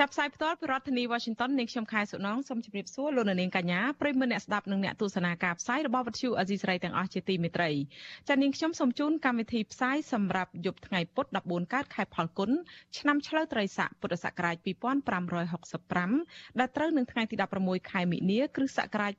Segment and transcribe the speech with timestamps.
[0.00, 7.70] ចាប់ផ្សាយផ្ទាល់ពីរដ្ឋធានី Washington នាងខ្ញុំខែសុណងសូមជម្រាបសួរលោកនាងកញ្ញាប្រិយមិត្តអ្នកស្ដាប់និងអ្នកទស្សនាការផ្សាយរបស់វិទ្យុអាស៊ីសេរីទាំងអស់ជាទីមេត្រី
[8.28, 12.50] ចា៎នាងខ្ញុំសូមជូនកម្មវិធីផ្សាយសម្រាប់យប់ថ្ងៃពុធ14កើតខែផលគុណ
[12.98, 14.56] ឆ្នាំឆ្លូវត្រីស័កពុទ្ធសករាជ
[15.62, 19.12] 2565ដែលត្រូវនឹងថ្ងៃទី16ខែមិនិនាគ្រិស្តសករាជ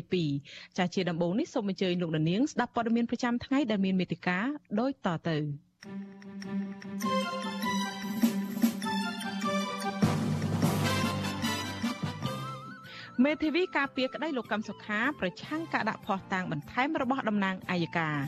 [0.00, 4.46] 2022ចា៎ជាដំបូងនេះសូមអញ្ជើញលោកនាងស្ដាប់ព័ត៌មានប្រចាំថ្ងៃដែលមានមេតិការ
[4.80, 5.38] ដូចតទៅ
[7.02, 7.71] thank you
[13.24, 18.18] មេធាវីការពារក្តីលោកកឹមសុខា ប្រឆាំងការដាក់ភ័ស្តុតាងបន្ថែមរបស់តំណាងអัยការ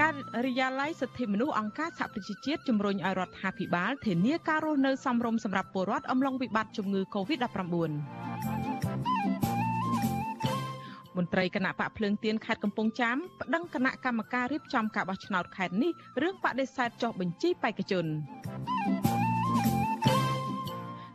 [0.00, 0.08] កា
[0.46, 7.58] រិយាល័យសិទ្ធិមនុស្សអង្គការសហប្រជាជាតិជំរុញឲ្យរដ្ឋាភិបាលធានាការរស់នៅសមរម្យសម្រាប់ពលរដ្ឋអំឡុងវិបត្តិជំងឺ Covid-19
[11.16, 18.06] មន្ត្រីគណៈបកភ្លើងទៀនខេត្តកំពង់ចាមប្តឹងគណៈកម្មការរៀបចំការបោះឆ្នោតខេត្តនេះរឿងបដិសេធចុះបញ្ជីបេក្ខជន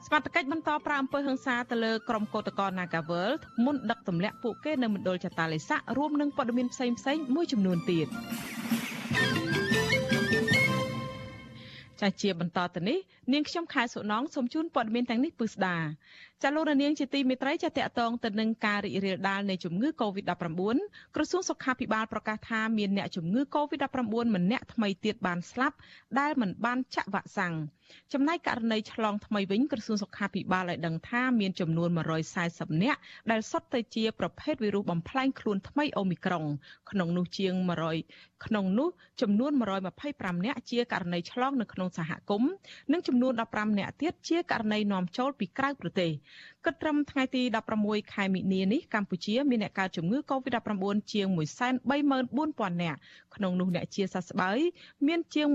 [0.09, 3.31] សមត្ថកិច្ចបន្តប្រើអំពើហិង្សាទៅលើក្រុមកោតក្រ Nagavel
[3.65, 8.07] មុនដឹកទម្លាក់ពួកគេនៅមណ្ឌលចតាឡេស័ករួមនឹងព័ត៌មានផ្សេងៗមួយចំនួនទៀត
[12.01, 12.97] ចាជាបន្តទៅនេះ
[13.33, 15.75] នាងខ្ញុំខែសុណងសូមជូនព័ត៌មានទាំងនេះពិស្ដា
[16.43, 20.77] ចាលោករនាងជាទីមេត្រីចាតកតងទៅនឹងការរីករាលដាលនៃជំងឺ Covid-19
[21.15, 25.75] ក្រសួងសុខាភិបាលប្រកាសថាមានអ្នកជំងឺ Covid-19 ម្នាក់ថ្មីទៀតបានស្លាប់
[26.19, 27.55] ដែលមិនបានចាក់វ៉ាក់សាំង
[28.13, 31.89] ចំណែកករណីឆ្លងថ្មីវិញក្រសួងសុខាភិបាលឲ្យដឹងថាមានចំនួន
[32.35, 32.99] 140នាក់
[33.31, 36.45] ដែលសុទ្ធតែជាប្រភេទវីរុសបំផ្លែងខ្លួនថ្មីអូមីក្រុង
[36.91, 37.53] ក្នុងនោះជាង
[37.99, 38.89] 100ក្នុងនោះ
[39.21, 39.51] ចំនួន
[39.99, 42.51] 125នាក់ជាករណីឆ្លងនៅក្នុងសហគមន៍
[42.91, 46.11] និងចំនួន15នាក់ទៀតជាករណីនាំចូលពីក្រៅប្រទេស
[46.65, 47.41] គិតត្រឹមថ្ងៃទី
[47.77, 52.99] 16ខែមិនិនានេះកម្ពុជាមានអ្នកកើតជំងឺ Covid-19 ជាង134,000នាក់
[53.35, 54.59] ក្នុងនោះអ្នកជាសះស្បើយ
[55.07, 55.47] មានជាង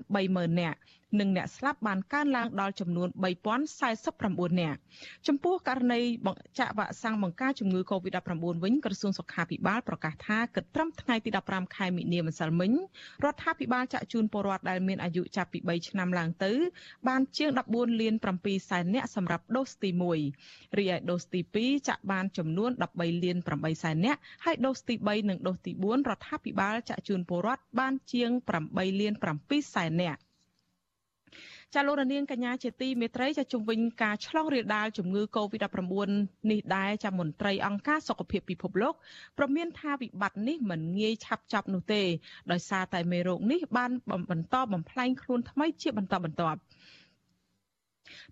[0.00, 0.78] 130,000នាក់
[1.18, 3.08] និងអ្នកស្លាប់បានកើនឡើងដល់ចំនួន
[3.84, 4.78] 3049នាក់
[5.26, 6.00] ចំពោះករណី
[6.58, 8.32] ចាក់វ៉ាក់សាំងបង្ការជំងឺ Covid-19
[8.64, 12.72] វិញក្រសួងសុខាភិបាលប្រកាសថាគិតត្រឹមថ្ងៃទី15ខែមិនិនាម្សិលមិញ
[13.24, 16.52] រដ្ឋាភិបាលចាក់ជូនពលរដ្ឋដែលមានអាយុចាប់ពី3ឆ្នាំឡើងទៅ
[17.08, 19.90] បានជាង14លាន7សែននាក់សម្រាប់ដូសទី
[20.34, 28.30] 1រីឯដូសទី2ចាក់បានចំនួន13លាន8សែននាក់ហើយដូសទី3និងដូសទី4រដ្ឋាភិបាលចាក់ជូនពលរដ្ឋបានជាង
[28.64, 30.20] 8លាន7សែននាក់
[31.74, 36.10] ចាលោករនាងកញ្ញាជាទីមេត្រីចាជំវិញការឆ្លងរាលដាលជំងឺ Covid-19
[36.50, 38.94] នេះដែរចាមន្ត្រីអង្គការសុខភាពពិភពលោក
[39.38, 42.02] ប្រមានថាវិបត្តិនេះមិនងាយឆាប់ចប់នោះទេ
[42.52, 43.90] ដោយសារតែមេរោគនេះបាន
[44.30, 46.60] បន្តបំផ្លែងខ្លួនថ្មីជាបន្តបន្ទាប់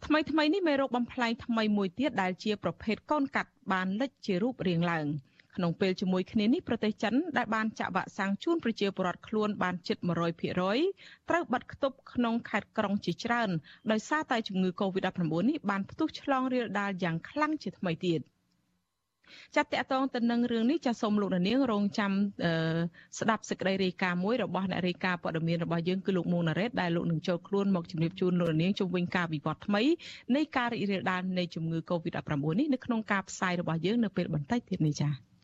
[0.06, 5.06] ថ្មីថ្មីនេះមេរោគបំផ្លែងថ្មីមួយទៀតដែលជាប្រភេទកូនកាត់បានលេចជារូបរាងឡើង។
[5.56, 9.96] ក្នុងពេលជាមួយគ្នានេះប្រទេសចិនដែលបានចាក់វ៉ាក់សាំងជូនប្រជាពលរដ្ឋខ្លួនបានជិត
[10.64, 13.50] 100%ត្រូវបាត់ខ្ទប់ក្នុងខេត្តក្រុងជាច្រើន
[13.90, 18.22] ដោយសារតែជំងឺ Covid-19 នេះបានផ្ទុះឆ្លងរាលដាលយ៉ាងខ្លាំងជាថ្មីទៀត
[19.56, 22.12] ចាត់តកតងទៅនឹងរឿងនេះចាសូមលោកនាងរងចាំ
[23.18, 29.82] ស្ដាប់សេចក្តីរាយការណ៍មួយរបស់អ្នករាយការណ៍ព័ត៌មានរបស់យើងគឺលោកមួងណារ៉េតដែលលោកនឹងចូលខ្លួនមកជម្រាបជូនលោកនាងជុំវិញការវិវត្តថ្មី
[30.36, 35.37] នៃការរីករាលដាលនៃជំងឺ Covid-19 នេះនៅក្នុងការផ្សាយរបស់យើងនៅពេលបន្តិចទៀតនេះចា៎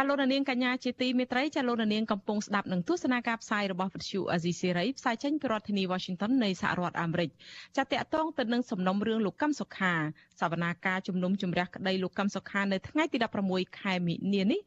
[0.00, 7.30] ចាលោកនាងកញ្ញាជាទីមេត្រីចាលោកនាងកំពុងស្ដាប់នឹងទស្សនាការផ្សាយរបស់វិទ្យុអាស៊ីសេរីផ្សាយចេញពីរដ្ឋធានី Washington នៃសហរដ្ឋអាមេរិក
[7.76, 9.94] ចាតកតងទៅនឹងសំណុំរឿងលោកកឹមសុខា
[10.40, 13.16] សវនាការជំនុំជម្រះក្តីលោកកឹមសុខានៅថ្ងៃទី
[13.48, 14.60] 16ខែមិនិនានេះ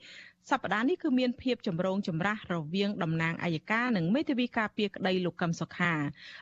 [0.51, 5.93] សប្តាហ៍នេះគឺមានភាពចម្រូងចម្រាសរវាងតំណាងអัยការនិងមេធាវីការពារក្តីលោកកឹមសុខា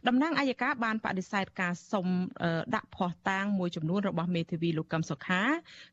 [0.09, 2.07] តំណាងអัยការបានបដិសេធការសុំ
[2.75, 5.43] ដាក់ភ័ស្តុតាងមួយចំនួនរបស់មេធាវីលោកកឹមសុខា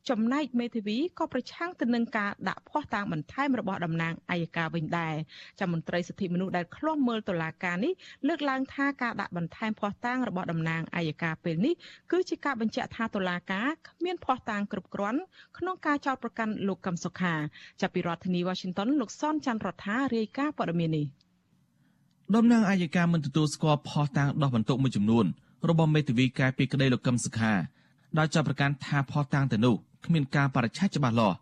[0.10, 5.16] ចំណែកមេធាវីក៏ប្រឆាំងទៅនឹងការដាក់ភ័ស្តុតាងបន្ថែមរបស់តំណាងអัยការវិញដែរ
[5.60, 7.94] ចាំមន្ត្រីសិទ្ធិមនុស្សដែលឃ្លាំមើលតុលាការនេះ
[8.28, 11.74] លើកឡើងថាការដាក់បន្ថែមភ័ស្តុតាងរបស់តំណាងអัยការពេលនេះ
[12.12, 15.22] គឺជាការបញ្ជាក់ថាតុលាការគ្មានភ័ស្តុតាងគ្រប់គ្រាន់
[15.58, 17.36] ក្នុងការចោទប្រកាន់លោកកឹមសុខា
[17.82, 21.07] ចាប់ ពីរដ្ឋធានី Washington លោកសនច័ន្ទរដ្ឋារាយការណ៍ព័ត៌មាននេះ
[22.35, 25.27] តំណាងអាយកាមិនទទួលស្គាល់ផុសតាងដោះបន្ទុកមួយចំនួន
[25.69, 27.53] របស់មេធាវីការពីក្តីលោកកឹមសុខា
[28.19, 31.37] ដោយចាប់ប្រកាន់ថាផុសតាងទៅនោះគ្មានការបរិច្ឆេទច្បាស់លាស់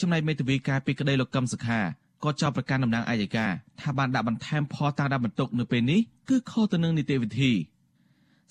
[0.00, 1.80] ចំណែកមេធាវីការពីក្តីលោកកឹមសុខា
[2.24, 3.46] ក៏ចោទប្រកាន់តំណាងអាយកា
[3.80, 7.52] ថាបានដាក់បន្ថែមផលតាមដាក់បន្ទុកនៅពេលនេះគឺខុសទៅនឹងនីតិវិធី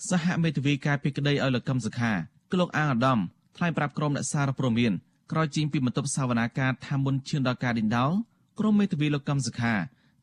[0.09, 2.11] សហមេធាវីការពីក្តីឲ្យលោកកឹមសុខា
[2.49, 3.19] គឺលោកអាងអាដាម
[3.57, 4.93] ថ្លែងប្រាប់ក្រុមអ្នកសារព័ត៌មាន
[5.31, 8.11] ក្រោយចេញពីបន្ទប់សវនាការថាមុនឈានដល់ការដេញដោល
[8.59, 9.73] ក្រុមមេធាវីលោកកឹមសុខា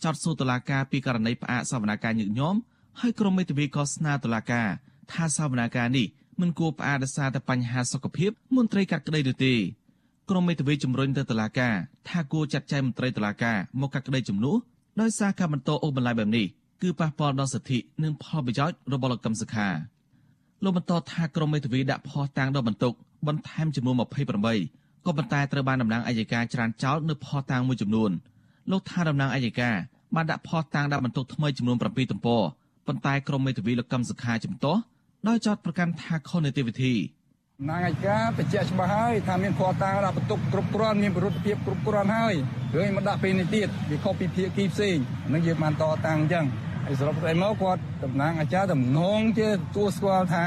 [0.05, 2.59] ចោទសួរតុលាការពីករណីផ្អាកសវនាការញឹកញាប់
[3.01, 4.69] ហើយក្រុមមេធាវីក៏ស្នើតុលាការ
[5.13, 6.07] ថាសវនាការនេះ
[6.41, 9.55] មិនគួរផ្អាកដោយសារតែបញ្ហាសុខភាពមន្ត្រីកាត់ក្តីនោះទេ
[10.31, 11.75] ក្រុមមេធាវីជំរុញទៅតុលាការ
[12.09, 14.57] ថាគួរចាត់ចែងមន្ត្រីតុលាការមកកាត់ក្តីជំនួស
[15.01, 16.47] ដោយសារការបន្តអូសបន្លាយបែបនេះ
[16.83, 19.69] គឺប៉ះពាល់ដល់សិទ្ធិនិងផលប្រយោជន៍របស់លោកកឹមសុខា
[20.65, 22.93] លោកបន្តថាក្រុមមេធាវីដាក់ផុសតាំងដល់បន្ទុក
[23.27, 28.11] បន្ថែមចំនួន28 ក៏ប៉ុន្តែត្រូវបានតំណាងអัยការច្រានចោលនៅផុសតាំងមួយចំនួន
[28.71, 29.77] លោកថាតំណាងអัยការ
[30.15, 32.43] បានដាក់ផុសតាំងដាក់បន្ទុកថ្មីចំនួន7ទំព័រ
[32.87, 34.81] ប៉ុន្តែក្រុមមេធាវីលោកកឹមសុខាជំទាស់
[35.29, 36.95] ដោយចោទប្រកាន់ថាខុសនីតិវិធី
[37.69, 42.35] ណាងឯកាបញ្ជាក់ច្បាស់ហើយថាមានភ័ស្តុតាងដាក់បន្ទុកគ្រប់គ្រាន់មានប្រតិភិបគ្រប់គ្រាន់ហើយ
[42.77, 44.97] រឿងមកដាក់ពេលនេះទៀតវាខុសពីភាគីផ្សេង
[45.33, 46.47] នឹងយើងបានតតាំងអញ្ចឹង
[46.90, 50.46] ហើយសរុបទៅមកគាត់តំណាងអាចារ្យតំណងជាទួលស្គាល់ថា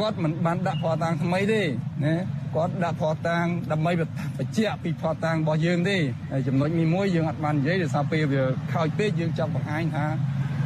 [0.00, 1.62] គាត់មិនបានដាក់ភ័ស្តុតាងថ្មីទេ
[2.04, 2.14] ណា
[2.56, 3.92] គាត់ដាក់ភ័ស្តុតាងដើម្បី
[4.38, 5.96] បញ្ជាក់ពីភ័ស្តុតាងរបស់យើងទេ
[6.32, 8.42] ហើយចំណុចមួយមួយយើងអត់បាននិយាយដោយសារពេលវា
[8.72, 10.06] ខោចពេកយើងចង់បង្ហាញថា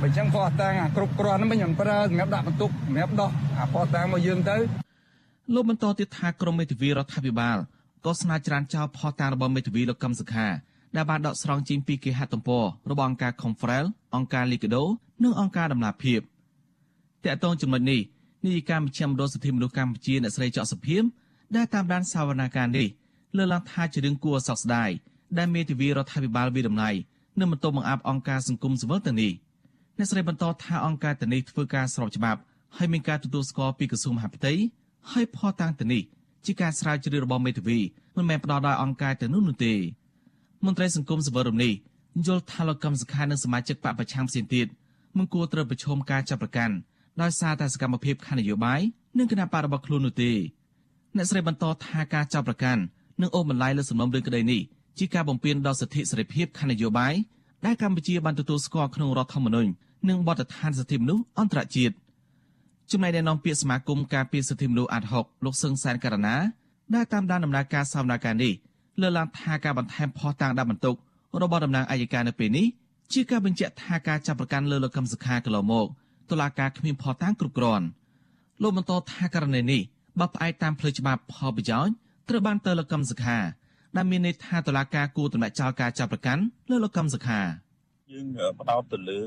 [0.01, 3.31] បើចឹងភ័ស្តុតាងអាគ្រប់គ្រាន់ហ្នឹងមិនប្រើសម្រាប់ដាក់បន្ទុកសម្រាប់ដោះ
[3.61, 4.57] អាភ័ស្តុតាងរបស់យើងទៅ
[5.55, 7.59] លោកបន្តទៀតថាក្រមមេធាវីរដ្ឋាភិបាល
[8.07, 10.47] ក៏ស្នើច្រានចោលផុសតាងរបស់មេធាវីលោកកឹមសុខា
[10.97, 13.85] ដែលបានដកស្រង់ចេញពីគេហទំព័ររបស់អង្គការ Confrel
[14.17, 14.83] អង្គការ Liquido
[15.23, 16.21] និងអង្គការដំណាភៀប
[17.25, 18.01] តកតងចំណុចនេះ
[18.45, 21.05] នាយិកាមជ្ឈមណ្ឌលសិទ្ធិមនុស្សកម្ពុជាអ្នកស្រីចောက်សុភីម
[21.57, 22.89] ដែលតាមដានសវនាការនេះ
[23.37, 24.91] លើកឡើងថាជារឿងគួរឲ្យសោកស្ដាយ
[25.39, 26.91] ដែលមេធាវីរដ្ឋាភិបាលវិដំណៃ
[27.39, 29.33] នឹងបន្តបង្អាប់អង្គការសង្គមស៊ីវិលទាំងនេះ
[29.99, 32.41] អ្នកស្រីបន្តថាអង្គការទាំងនេះធ្វើការស្របច្បាប់
[32.77, 34.53] ហើយមានការទទួលស្គាល់ពីក្រសួងមហាផ្ទៃ
[35.13, 36.03] ហើយផតាំងទៅនេះ
[36.47, 37.79] ជាការស្រាវជ្រាវរបស់មេធាវី
[38.17, 39.75] មិនមែនផ្ដោតដោយអង្គការទៅនោះនោះទេ
[40.65, 41.73] មន្ត្រីសង្គមសវរមនេះ
[42.27, 44.67] យល់ថាលោកកម្មសខានិងសមាជិកបពប្រឆាំងផ្សេងទៀត
[45.17, 46.75] មិនគួរត្រូវប្រឈមការចាប់ប្រកាន់
[47.23, 48.81] ដោយសារតែសកម្មភាពខាងនយោបាយ
[49.19, 50.33] និងគណៈបករបស់ខ្លួននោះទេ
[51.17, 52.83] អ្នកស្រីបន្តថាការចាប់ប្រកាន់
[53.21, 54.61] និងអូសបន្លាយលើសំណុំរឿងក្តីនេះ
[54.99, 57.15] ជាការបំពានដល់សិទ្ធិសេរីភាពខាងនយោបាយ
[57.67, 59.71] ដែលកម្ពុជាបានទទួលស្គាល់ក្នុងរដ្ឋធម្មនុញ្ញ
[60.09, 61.95] និងបទដ្ឋានសិទ្ធិមនុស្សអន្តរជាតិ
[62.91, 66.37] ចំណែកអ្នកនាំពាក្យសមាគមការពារសិទ្ធិមនុស្សអាត់ហុកលោកសឹងសែនករណា
[66.95, 68.53] ដែលតាមដានដំណើរការសវនកម្មនេះ
[69.01, 70.97] លើកឡើងថាការបន្ថែមផុសតាងដាក់បន្ទុក
[71.43, 72.67] របស់តំណាងអัยការនៅពេលនេះ
[73.13, 75.87] ជាការបញ្ជាក់ថាការចាប់ប្រកាន់លើលោកកឹមសុខាកន្លងមក
[76.31, 77.87] តុលាការគ្មានផុសតាងគ្រប់គ្រាន់
[78.63, 79.83] លោកបន្តថាករណីនេះ
[80.21, 81.95] បើផ្អែកតាមផ្លូវច្បាប់ផលប្រយោជន៍
[82.29, 83.39] ត្រូវបានទៅលោកកឹមសុខា
[83.97, 87.41] ដែលមានន័យថាតុលាការគួរទម្លាក់ចោលការចាប់ប្រកាន់លើលោកកឹមសុខា
[88.13, 88.29] យើង
[88.61, 89.21] ផ្ដោតទៅលើ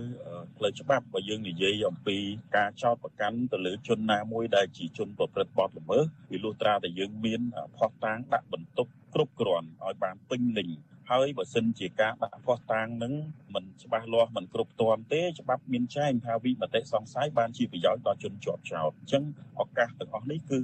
[0.58, 2.18] ផ្លូវច្បាប់បើយើងនិយាយអំពី
[2.56, 7.42] ការចោទប្រកាន់ទៅលើជនណាមួយដែលជាជនប្រព្រឹត្តបទល្មើសពីលុះត្រាតែយើងមាន
[7.78, 10.70] ផុសតាងដាក់បន្ទុកគ្រប់គ្រាន់ឲ្យបានពេញលេញ
[11.12, 13.14] ហើយបើសិនជាការដាក់ផុសតាងនឹង
[13.56, 19.24] មិនច្បាស់លាស់មិនគ្រប់គ្រាន់ទេច្បាប់មានចែងថាវិមតិសង្ស័យបានជាប្រយោជន៍ដល់ជនជាប់ចោតអញ្ចឹង
[19.62, 20.60] ឱកាសទាំងអស់នេះគឺ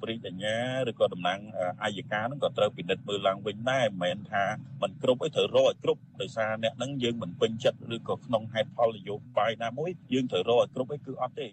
[0.00, 0.56] ព្រះរាជអាជ្ញា
[0.90, 1.40] ឬក៏តំណាង
[1.84, 4.44] អាយកានឹងក៏ត្រូវពិនិត្យមើលឡើងវិញដែរមិនមែនថា
[4.82, 11.48] មិនគ្រប់ឯត្រូវរកឲ្យគ្រប់ដោយសារអ្នកនឹងយើងមិនពេញចិត្តឬក៏ក្នុងហេតុផលនយោបាយណាមួយយើងត្រូវរកឲ្យគ្រប់ឯគឺអត់ទេ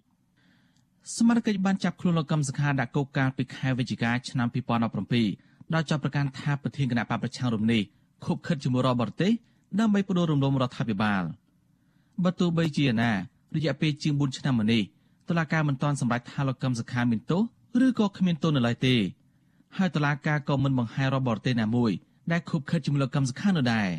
[1.17, 7.81] សមាជិកបានចាប់ខ្លួនលោកកឹមសុខាដាក់គុកកាលពីខែវិច្ឆិកាឆ្នាំ2017 ដោយចាប់ប្រកាន់ថាប្រធានគណៈបកប្រឆាំងរំនេះ
[8.25, 9.31] ខុបខិតជាមួយរបរទេស
[9.79, 11.23] ដើម្បីបដូររំលំរដ្ឋាភិបាល
[12.23, 13.11] បើទោះបីជាណា
[13.55, 14.81] រយៈពេលជាង4ឆ្នាំមកនេះ
[15.27, 17.41] តុលាការមិនទាន់សម្រេចថាលោកកឹមសុខាមានទោស
[17.85, 18.95] ឬក៏គ្មានទោសនៅឡើយទេ
[19.77, 21.91] ហើយតុលាការក៏មិនបង្ហាញរបរទេសណាមួយ
[22.31, 23.89] ដែលខុបខិតជាមួយលោកកឹមសុខានោះដែរ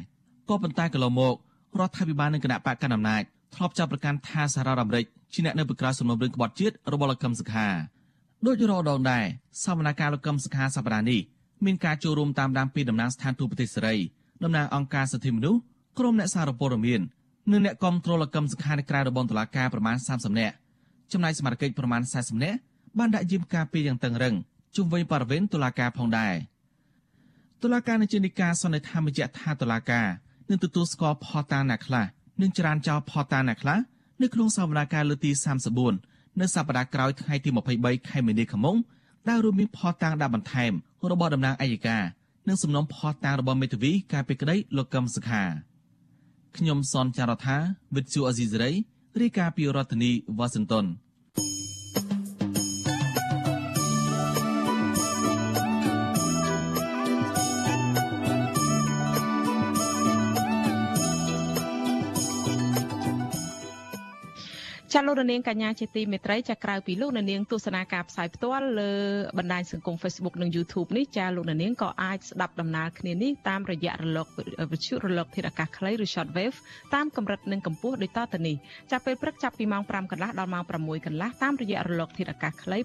[0.48, 1.34] ក៏ប៉ុន្តែកន្លងមក
[1.78, 3.22] រដ្ឋាភិបាលនិងគណៈបកកណ្ដាលអំណាច
[3.54, 7.66] ធ្លាប់ចាប់ប្រកាន់ថាសហរដ្ឋអាមេរិកជាអ្នកនៅពីក្រៅសំណុំរឿងក្បត់ជាតិរបស់លោកកឹមសុខា
[8.46, 9.24] ដោយរដងដែរ
[9.64, 11.20] សវនកម្មលោកកឹមសុខាសប្តាហ៍នេះ
[11.64, 13.96] មានការចូលរួមតាមដានពីតំណាងស្ថានទូតប្រទេសសេរី
[14.44, 15.60] តំណាងអង្គការសិទ្ធិមនុស្ស
[15.98, 17.00] ក្រុមអ្នកសារព័ត៌មាន
[17.52, 20.54] និងអ្នកគាំទ្រលកម្មសខានៅក្រៅរបបតុលាការប្រមាណ30នាក់
[21.12, 22.58] ចំណែកសមាជិកប្រមាណ40នាក់
[22.98, 24.34] បានដាក់យាមការពីយ៉ាងតឹងរឹង
[24.76, 26.34] ជុំវិញបរិវេណតុលាការផងដែរ
[27.62, 30.06] តុលាការនៅជានិកាសន្និដ្ឋានបញ្ជាក់ថាតុលាការ
[30.48, 32.06] នឹងទទួលស្គាល់ផតាណាខ្លះ
[32.42, 33.78] និងចរានចោលផតាណាខ្លះ
[34.22, 35.30] នៅក្នុងសវនាការលើទី
[35.86, 38.76] 34នៅសប្តាហ៍ក្រោយថ្ងៃទី23ខែមីនាខាងមុខ
[39.28, 40.72] ដែលរួមមានផតាំងដាក់បន្ថែម
[41.10, 42.02] របស់តំណាងអัยការ
[42.48, 45.42] និងសំណុំផុសតាងរបស់មេធាវីការពីក្តីលោកកឹមសុខា
[46.56, 47.56] ខ្ញុំសនចាររថា
[47.94, 48.70] វិទ្យុអេស៊ីសរ៉ៃ
[49.20, 50.86] រាយការណ៍ពីរដ្ឋធានីវ៉ាស៊ីនតោន
[64.94, 68.92] ចាលោករនាងកញ្ញាជាទីមេត្រីចាក្រៅពីលោករនាងទស្សនាការផ្សាយផ្ទាល់លើ
[69.38, 74.26] បណ្ដាញសង្គម Facebook និង YouTube នេះចាលោករនាងក៏អាចស្ដាប់ដំណើរគ្នានេះតាមរយៈរលក
[74.72, 76.56] វិទ្យុរលកធាតុអាកាសខ្លីឬ Shortwave
[76.94, 78.56] តាមកម្រិតនិងកម្ពស់ដូចតទៅនេះ
[78.92, 82.78] ចាពេលព្រឹកចាប់ពីម៉ោង5កន្លះដល់ម៉ោង6កន្លះតាមរយៈរលកធាតុអាកាសខ្លី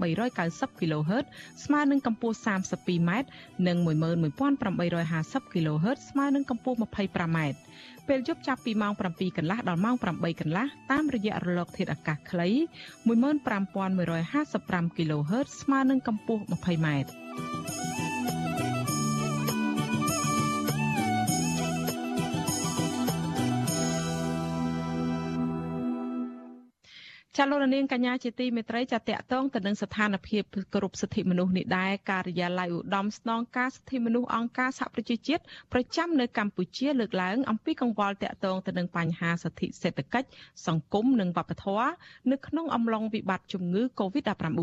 [0.00, 1.24] 9390 kHz
[1.64, 3.10] ស្មើនឹងកម្ពស់ 32m
[3.66, 7.38] និង11850 kHz ស្មើនឹងកម្ពស់ 25m
[8.08, 12.48] ពេលយប់ចាប់ពីម៉ោង7កន្លះដល់ម៉ោង8កន្លះតាមរយៈរលកធាតុអាកាសខ្លី
[13.08, 16.86] 15155 kHz ស្មើនឹងកម្ពស់ 20m
[27.38, 30.42] ចាលោករនាងកញ្ញាជាទីមេត្រីចាតកតងទៅនឹងស្ថានភាព
[30.74, 40.28] គ្រប់សិទ្ធិមនុស្សនេះដែរការិយាល័យឧត្តមស្នងការសិទ្ធិមនុស្សអង្គការសហប្រជាជាតិប្រចាំនៅកម្ពុជាលើកឡើងអំពីកង្វល់តកតងទៅនឹងបញ្ហាសិទ្ធិសេដ្ឋកិច្ច
[40.66, 41.88] សង្គមនិងវប្បធម៌
[42.30, 44.60] នៅក្នុងអំឡុងវិបត្តិជំងឺ Covid-19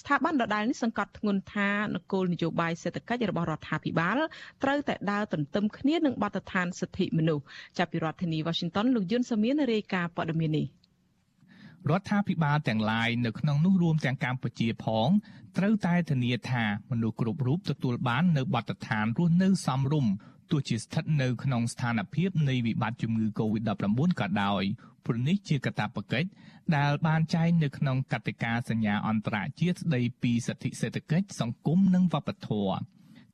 [0.00, 4.18] ស្ថាប័នដដែលនេះសង្កត់ធ្ងន់ថានគោលនយោបាយសេដ្ឋកិច្ចរបស់រដ្ឋាភិបាល
[4.62, 7.44] ត្រូវតែដើរទន្ទឹមគ្នានឹងបទដ្ឋានសិទ្ធិមនុស្ស
[7.78, 10.68] ចាប់ពីរដ្ឋធានី Washington លោកយុនសាមៀនរាយការណ៍ព័ត៌មាននេះ
[11.90, 15.08] រដ្ឋាភិបាលទាំងឡាយនៅក្នុងនោះរួមទាំងកម្ពុជាផង
[15.58, 20.12] ត្រូវតែធានាថាមនុស្សគ្រប់រូបទទួលបាននៅបទដ្ឋានរស់នៅសមរម្យ
[20.50, 24.62] ទោះជាស្ថិតនៅក្នុងស្ថានភាពនៃវិបត្តិជំងឺ Covid-19 ក៏ដោយ
[25.06, 26.28] ព្រោះនេះជាកាតព្វកិច្ច
[26.76, 32.76] ដែលបានចែងនៅក្នុងកតិកាសញ្ញាអន្តរជាតិស្តីពីសិទ្ធិសេដ្ឋកិច្ចសង្គមនិងវប្បធម៌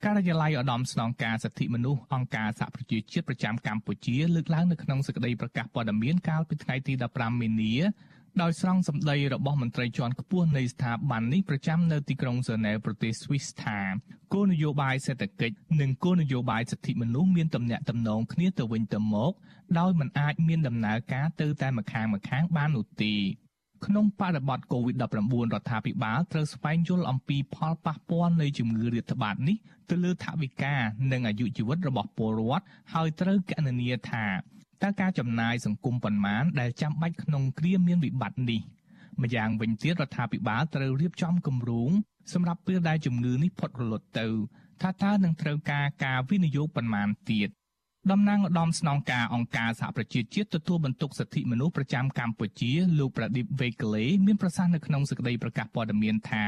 [0.04, 7.74] ការិយាល័យឧត្តមស្នងការសិទ្ធិមនុស្សអង្គការសហប្រជាជាតិប្រចាំកម្ពុជាលើកឡើងនៅក្នុងសេចក្តីប្រកាសព័ត៌មានកាលពីថ្ងៃទី15មីនា
[8.42, 13.78] ដោយស្រង់សម្ដីរបស់មន្ត្រីជាន់ខ្ពស់នៃស្ថាប័ននេះប្រចាំនៅទីក្រុងហ្សឺណែវប្រទេសស្វីសថា
[14.34, 19.32] គោលនយោបាយសេដ្ឋកិច្ចនិងគោលនយោបាយសិទ្ធិមនុស្សមានទំនាក់ទំនងគ្នាទៅវិញទៅមក
[19.78, 23.14] ដោយមិនអាចមានដំណើរការទៅតែម្ខាងម្ខាងបាននោះទេ
[23.86, 25.00] ក្នុងបរិបទ COVID-19
[25.54, 29.56] រដ្ឋាភិបាលត្រូវស្វែងយល់អំពីផលប៉ះពាល់នៃជំងឺរាតត្បាតនេះ
[29.90, 30.74] ទៅលើថវិកា
[31.12, 32.64] និងអាយុជីវិតរបស់ពលរដ្ឋ
[32.94, 34.26] ហើយត្រូវកណនាថា
[34.82, 38.60] តើការចំណាយសង្គមប៉ុន្មានដែលចាំបាច់ក្នុងគ្រាមានវិបត្តិនេះ
[39.22, 41.90] ម្យ៉ាងវិញទៀតរដ្ឋាភិបាលត្រូវរៀបចំគម្រោង
[42.32, 44.26] សម្រាប់ពេលដែលជំងឺនេះផុតរលត់ទៅ
[44.82, 47.48] ថាតើនឹងត្រូវការការវិនិយោគប៉ុន្មានទៀត
[48.10, 56.44] តំណាងឧត្តមស្នងការអង្គការសហប្រជាជាតិទទួលបន្ទុកសិទ្ធិមនុស្សប្រចាំកម្ពុជាលោកប្រដិបវេកលេមានប្រសាសន៍នៅក្នុងសេចក្តីប្រកាសព័ត៌មានថា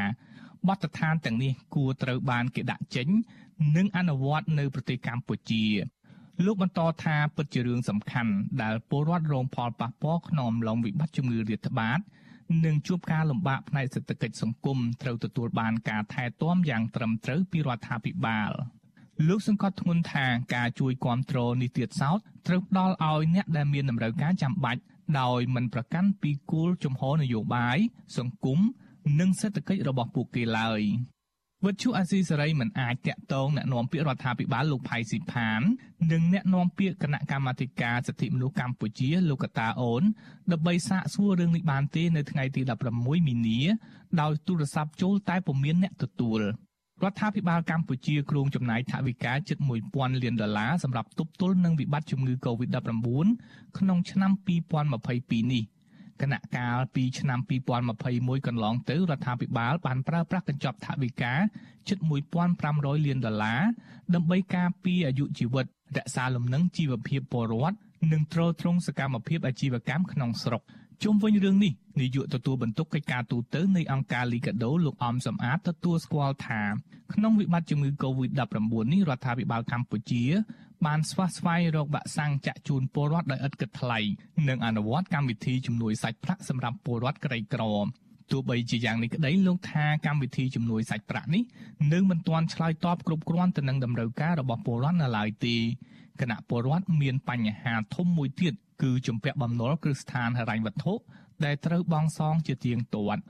[0.68, 3.08] បទដ្ឋានទាំងនេះគួរត្រូវបានគេដាក់ចេញ
[3.76, 5.64] និងអនុវត្តនៅប្រទេសកម្ពុជា
[6.44, 8.32] លោកបន្តថាពិតជារឿងសំខាន់
[8.62, 12.00] ដែលពលរដ្ឋរងផលប៉ះពាល់ក្នុងអំឡុងវិបត្តិជំងឺរាតត្បាត
[12.64, 18.50] និងជួបការលំបាកផ្នែកសេដ្ឋកិច្ចសង្គមត្រូវទទួលបានការថែទាំយ៉ាងត្រឹមត្រូវពីរដ្ឋាភិបាល
[19.28, 24.80] លោកសង្កត់ធ្ងន់ថាការជួយគ្រប់គ្រងនេះទៀតសោតត្រូវផ្ដល់ឲ្យអ្នកដែលមានតម្រូវការចាំបាច់
[25.20, 27.78] ដោយមិនប្រកាន់ពីគោលជំហរនយោបាយ
[28.18, 28.58] សង្គម
[29.20, 30.82] និងសេដ្ឋកិច្ចរបស់ពួកគេឡើយ
[31.66, 35.60] វិទ្យុអាស៊ីសេរីមិនអាចតាក់ទងអ្នកនាំពាក្យរដ្ឋាភិបាលលោកផៃស៊ីផាន
[36.12, 40.02] និងអ្នកនាំពាក្យគណៈកម្មាធិការសិទ្ធិមនុស្សកម្ពុជា លោកកតាអូន
[40.52, 42.60] ដើម្បីសាកសួររឿងនេះបានទេនៅថ្ងៃទី
[42.94, 43.60] 16មីនា
[44.20, 46.40] ដោយទូរស័ព្ទចូលតែពុំមានអ្នកទទួល
[47.02, 49.58] រដ្ឋាភិបាលកម្ពុជាគ្រោងចំណាយថវិកាជិត
[49.90, 54.32] 1000លានដុល្លារសម្រាប់ទប់ទល់នឹងវិបត្តិជំងឺ Covid-19 ក្នុងឆ្នាំ
[54.88, 55.64] 2022នេះ
[56.20, 57.40] គណៈកាលពីឆ្នាំ
[57.94, 61.34] 2021កន្លងទៅរដ្ឋាភិបាលបានប្រើប្រាស់កញ្ចប់ថវិកា
[61.88, 61.98] ជិត
[62.52, 63.62] 1500លានដុល្លារ
[64.14, 67.76] ដើម្បីការពារអាយុជីវិតរក្សាលំនឹងជីវភាពពលរដ្ឋ
[68.12, 70.62] និងទ្រទ្រង់សកម្មភាពអាជីវកម្មក្នុងស្រុក
[71.02, 76.62] ជុំវិញរឿងនេះនាយកទទួលបន្ទុកកិច្ចការទូតទៅនៃអង្គការលីកាដូលោកអំសំអាតទទួលស្គាល់ថា
[77.14, 80.24] ក្នុងវិបត្តិជំងឺ Covid-19 នេះរដ្ឋាភិបាលកម្ពុជា
[80.86, 83.98] បានស្វះស្វែងរកវ៉ាក់សាំងចាក់ជូនពលរដ្ឋដោយឥតគិតថ្លៃ
[84.48, 87.62] និងអនុវត្តកម្មវិធីជំនួយសាច់ប្រាក់សម្រាប់ពលរដ្ឋក្រីក្រ
[88.30, 91.42] ទោះបីជាយ៉ាងនេះក្តីលោកថាកម្មវិធីជំនួយសាច់ប្រាក់នេះ
[91.92, 95.56] នៅមិនទាន់ឆ្លើយតបគ្រប់គ្រាន់ទៅនឹងតម្រូវការរបស់ពលរដ្ឋនៅឡើយទេ
[96.20, 100.92] គណៈពលរដ្ឋមានបញ្ហាធំមួយទៀតគឺជំពាក់បំណុលគ្រឹះស្ថានហិរញ្ញវត្ថុ
[101.44, 103.22] ដែលត្រូវបង់សងជាទៀងទាត់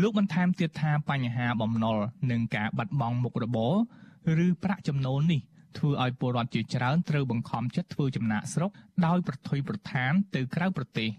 [0.00, 1.96] លោកបន្ថែមទៀតថាបញ្ហាបំណុល
[2.30, 5.40] និងការបាត់បង់មុខរបរឬប្រាក់ចំណូលនេះ
[5.76, 8.70] ធ្វើឲ្យពលរដ្ឋជាច្រើនត្រូវបង្ខំចិត្តធ្វើចំណាកស្រុក
[9.06, 11.10] ដោយប្រថុយប្រឋានទៅក្រៅប្រទេស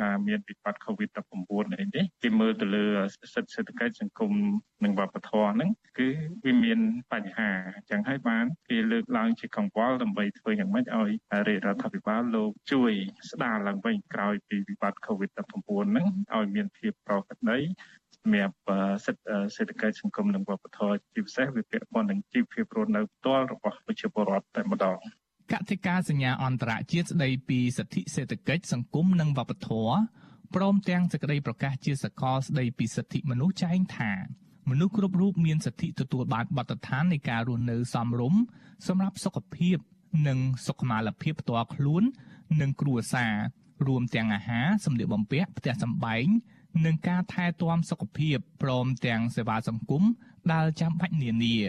[0.00, 2.84] ការមានវិបត្តិ COVID-19 នេះគេមើលទៅលើ
[3.34, 4.32] សិទ្ធិសេដ្ឋកិច្ចសង្គម
[4.84, 6.08] និងវប្បធម៌ហ្នឹងគឺ
[6.44, 6.78] វាមាន
[7.12, 11.10] បញ្ហាអញ្ចឹងហើយបានគេលើកឡើងជាកង្វល់ដើម្បីធ្វើយ៉ាងម៉េចឲ្យ
[11.48, 12.92] រាជរដ្ឋាភិបាលលោកជួយ
[13.30, 17.58] ស្ដារឡើងវិញក្រោយពីវិបត្តិ COVID-19 ហ្នឹងឲ្យមានភាពប្រក្រតី
[18.22, 18.56] សម្រាប់
[19.04, 24.96] សិទ្ធិសេដ្ឋកិច្ចសង្គមនិងវប្បធម៌ជាពិសេសវាពាក់ព័ន្ធនឹងជីវភាពរស់នៅផ្ទាល់របស់ប្រជាពលរដ្ឋតែម្ដង
[25.52, 29.96] កតិកាសញ្ញាអន្តរជាតិស្ដីពីសិទ្ធិសេដ្ឋកិច្ចសង្គមនិងវប្បធម៌
[30.54, 34.12] ព្រមទាំងសេចក្តីប្រកាសជាសកលស្តីពីសិទ្ធិមនុស្សចែងថា
[34.70, 38.40] មនុស្សគ្រប់រូបមានសិទ្ធិទទួលបានបទដ្ឋាននៃការរស់នៅសមរម្យ
[38.88, 39.76] សម្រាប់សុខភាព
[40.28, 42.02] និងសុខុមាលភាពផ្ទាល់ខ្លួន
[42.60, 43.34] និងគ្រួសារ
[43.86, 46.26] រួមទាំងអាហារសម្លៀកបំពាក់ផ្ទះសម្បែង
[46.84, 50.02] និងការថែទាំសុខភាពព្រមទាំងសេវាសង្គម
[50.52, 51.66] ដែលចាំបាច់នានារ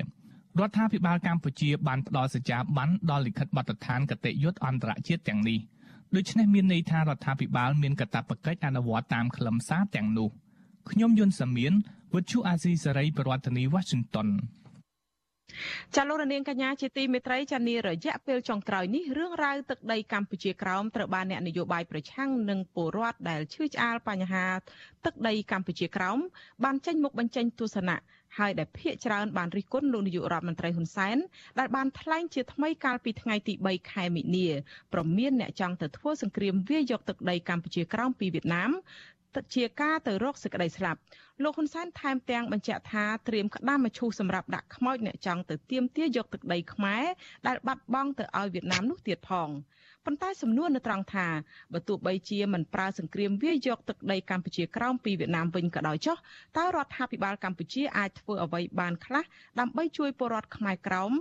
[0.68, 5.60] ដ្ឋាភិបាលកម្ពុជាបានផ្ដល់សច្ចាប័នដល់លិខិតបទដ្ឋានគតិយុត្តអន្តរជាតិទាំងនេះ
[6.16, 10.30] ដូច្នេះមានន័យថារដ្ឋាភិបាលមានកាតព្វកិច្ចអនុវត្តតាមខ្លឹមសារទាំងនោះ
[10.90, 11.74] ខ្ញុំយុនសាមៀន
[12.14, 14.28] វិទ្យុអាស៊ីសេរីប្រធានាធិបតី Washington
[15.96, 24.46] ចាលោករនាងកញ្ញាជាទីមេត្រីចានារយៈពេលចុងក្រោយនេះរឿងរ៉ាវទឹកដីកម្ពុជាក្រោមត្រូវបានអ្នកនយោបាយប្រឆាំងនិងពលរដ្ឋដែលឈឺឆ្អាលបញ្ហា
[25.06, 26.18] ទឹកដីកម្ពុជាក្រោម
[26.64, 27.98] បានចេញមុខបញ្ចេញទស្សនៈ
[28.40, 31.18] ហើយដែលភាកច្រើនបានរិះគន់លោកនាយករដ្ឋមន្ត្រីហ៊ុនសែន
[31.60, 34.48] ដែលបានថ្លែងជាថ្មីកាលពីថ្ងៃទី3ខែមិនិនា
[34.94, 38.72] ប្រមានអ្នកចង់ទៅធ្វើសង្គ្រាមវាយយកទឹកដីកម្ពុជាក្រោមពីវៀតណាម
[39.56, 41.00] ជាការទៅរកសេចក្តីស្លាប់
[41.44, 47.04] លោកហ៊ុនសែនថែមទាំងបញ្ជាក់ថាត្រៀមក្តារមឈូសសម្រាប់ដាក់ខ្មោចអ្នកចង់ទៅទាមទារយកទឹកដីខ្មែរ
[47.48, 49.50] ដែលបាត់បង់ទៅឲ្យវៀតណាមនោះទៀតផង
[50.06, 51.28] ប៉ុន្តែសំណួរនៅត្រង់ថា
[51.74, 56.18] បើទោះបីជាមិនប្រើសង្គ្រាមវាយកទឹកដីកម្ពុជាក្រោមពីវៀតណាមវិញក៏ដោយចុះ
[56.58, 59.24] តើរដ្ឋាភិបាលកម្ពុជាអាចធ្វើអ្វីបានខ្លះ
[59.60, 61.12] ដើម្បីជួយពលរដ្ឋខ្មែរក្រោម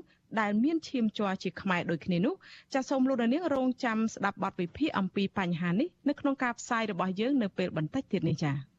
[0.40, 2.34] ដែលមានឈាមជ័រជាខ្មែរដូចគ្នានោះ
[2.74, 8.71] ចាសសូមលោកនាងរងចាំស្ដាប់បទវិភាគអំពីបញ្ហានេះនៅក្នុងការផ្សាយរបស់យើងនៅពេលបន្តិចទៀតនេះចា៎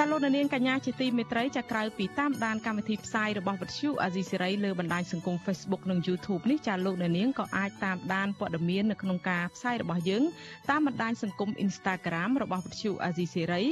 [0.00, 10.22] ចាលោកនាងកញ្ញាជាទីមេត្រីចាក្រៅពីតាមដានកម្មវិធីផ្សាយរបស់វិទ្យុអាស៊ីសេរីលើបណ្ដាញសង្គម Facebook និង YouTube នេះចាលោកនាងក៏អាចតាមដានព័ត៌មាននៅក្នុងការផ្សាយរបស់យើង
[10.70, 13.62] តាមបណ្ដាញសង្គម Instagram របស់វិទ្យុអាស៊ីសេរី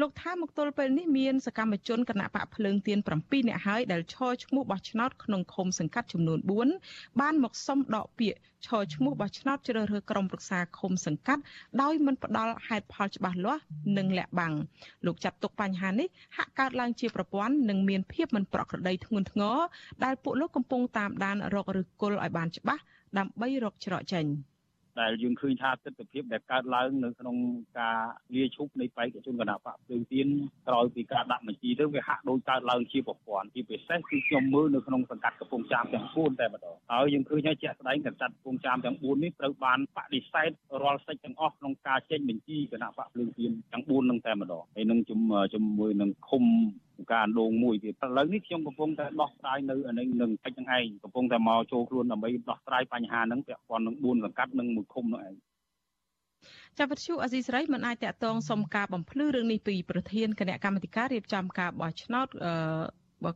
[0.00, 11.42] លោកថាមកទល់ពេលនេះមានសកម្មជនគណៈបកភ្លើងទៀន7នាក់ហើយដែលឈរឈ្មោះបោះឆ្នោតក្នុងឃុំសង្កាត់ចំនួន4បានមកសុំដកពាក្យឈរឈ្មោះបោះឆ្នោតជ្រើសរើសក្រុមប្រឹក្សាឃុំសង្កាត់
[11.82, 13.62] ដោយមិនផ្ដល់ហេតុផលច្បាស់លាស់
[13.96, 14.54] និងលាក់បាំង
[15.06, 19.58] លោកចាត់ទុកបញ្ហានេះហាក់កើតឡើងជាប្រព័ន្ធនិងមានភាពមិនប្រក្រតីធ្ងន់ធ្ងរ
[20.04, 22.82] ដែលពួកលោកកំពុងតាមដានរកឬគល់ឲ្យបានច្បាស់
[23.18, 24.26] ដើម្បីរកច្រកចេញ។
[25.00, 27.36] ដែលយើងឃើញថាទស្សនវិជ្ជាដែលកើតឡើងនៅក្នុង
[27.80, 27.98] ការ
[28.34, 30.26] លាឈប់នៃបេក្ខជនគណៈបកភ្លើងទៀន
[30.68, 40.50] ក្រោយពីការដាក់បញ្ជីទៅវាហាក់ដូចកើតឡើងជាប្រព័ន្ធជាពិសេសគឺខ្ញុំមើលនៅក្នុងសង្កាត់កំពង់ចាមទាំង4តែម្ដងហើយយើងឃើញហើយជាក់ស្ដែងសង្កាត់កំពង់ចាមទាំង4នេះត្រូវបានបដិសេធ
[40.82, 45.16] រាល់សិទ្ធិទាំងអស់ក្នុងការចេញបញ្ជីគណៈបកភ្លើងទៀនទាំង4នឹងតែម្ដងហើយនឹងជា
[45.78, 46.44] មួយនឹងឃុំ
[47.12, 55.34] ការដងមួយទៀតឥឡូវនេះខ្ញុំកំពុងតែដោះស្រាយនៅអានេះនឹងពេជ្រនឹងឯងកំពុងតែមកចូលខ្លួនដើម្បីដោះស្រាយបញ្ហាហ្នឹងពាក់ព័ន្ធនឹង4សង្កាត់និងមួយឃុំនោះឯង
[56.78, 62.52] ចាប់វិទ្យុអសីស្រីមិនអាចតាក់ទងសុំការបំភ្លឺរឿងនេះពីប្រធានគណៈកម្មាធិការរៀបចំការបោះឆ្នោតអឺ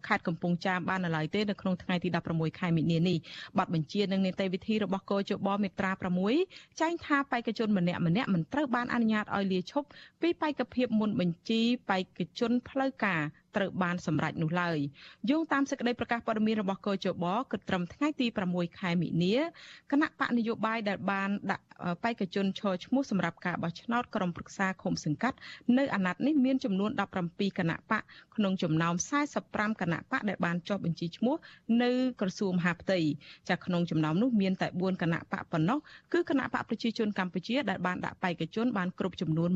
[0.06, 3.18] ខេត្តកំពង់ចាមបាននៅឡើយទេនៅក្នុងថ្ងៃទី16ខែមិនិនានេះ
[3.58, 5.92] ប័ណ្ណបញ្ជានិងនីតិវិធីរបស់កោជបមេត្រា
[6.36, 9.86] 6ចែងថាបេក្ខជនម្នាក់ម្នាក់មិនត្រូវបានអនុញ្ញាតឲ្យលាឈប់
[10.22, 13.22] ពីបេក្ខភាពមុនបញ្ជីបេក្ខជនផ្លូវការ
[13.56, 14.78] ត្រូវបានសម្រេចនោះឡើយ
[15.30, 19.36] យោងតាមសេចក្តីប្រកាសព័ត៌មានរបស់កោជបគិតត្រឹមថ្ងៃទី6ខែមិនិនា
[19.92, 21.64] គណៈបកនយោបាយដែលបានដាក់
[22.04, 25.36] បេក្ខជនឈរឈ្មោះសម្រាប់ការបោះឆ្នោតក្រុមប្រឹក្សាឃុំសង្កាត់
[25.78, 26.90] នៅអាណត្តិនេះមានចំនួន
[27.24, 28.02] 17គណៈបក
[28.36, 28.94] ក្នុងចំណោម
[29.36, 31.36] 45គណៈបកដែលបានចុះបញ្ជីឈ្មោះ
[31.82, 32.98] នៅក្រសួងមហាផ្ទៃ
[33.48, 35.78] ចាក្នុងចំណោមនោះមានតែ4គណៈបកប៉ុណ្ណោះ
[36.12, 39.50] គឺគណៈបកប្រជាជនកម្ពុជាដែលបានដាក់បេក្ខជនបានគ្រប់ចំនួន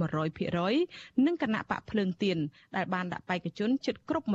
[0.58, 2.38] 100%និងគណៈបកភ្លើងទៀន
[2.76, 4.26] ដែលបានដាក់បេក្ខជនជិតគ្រប់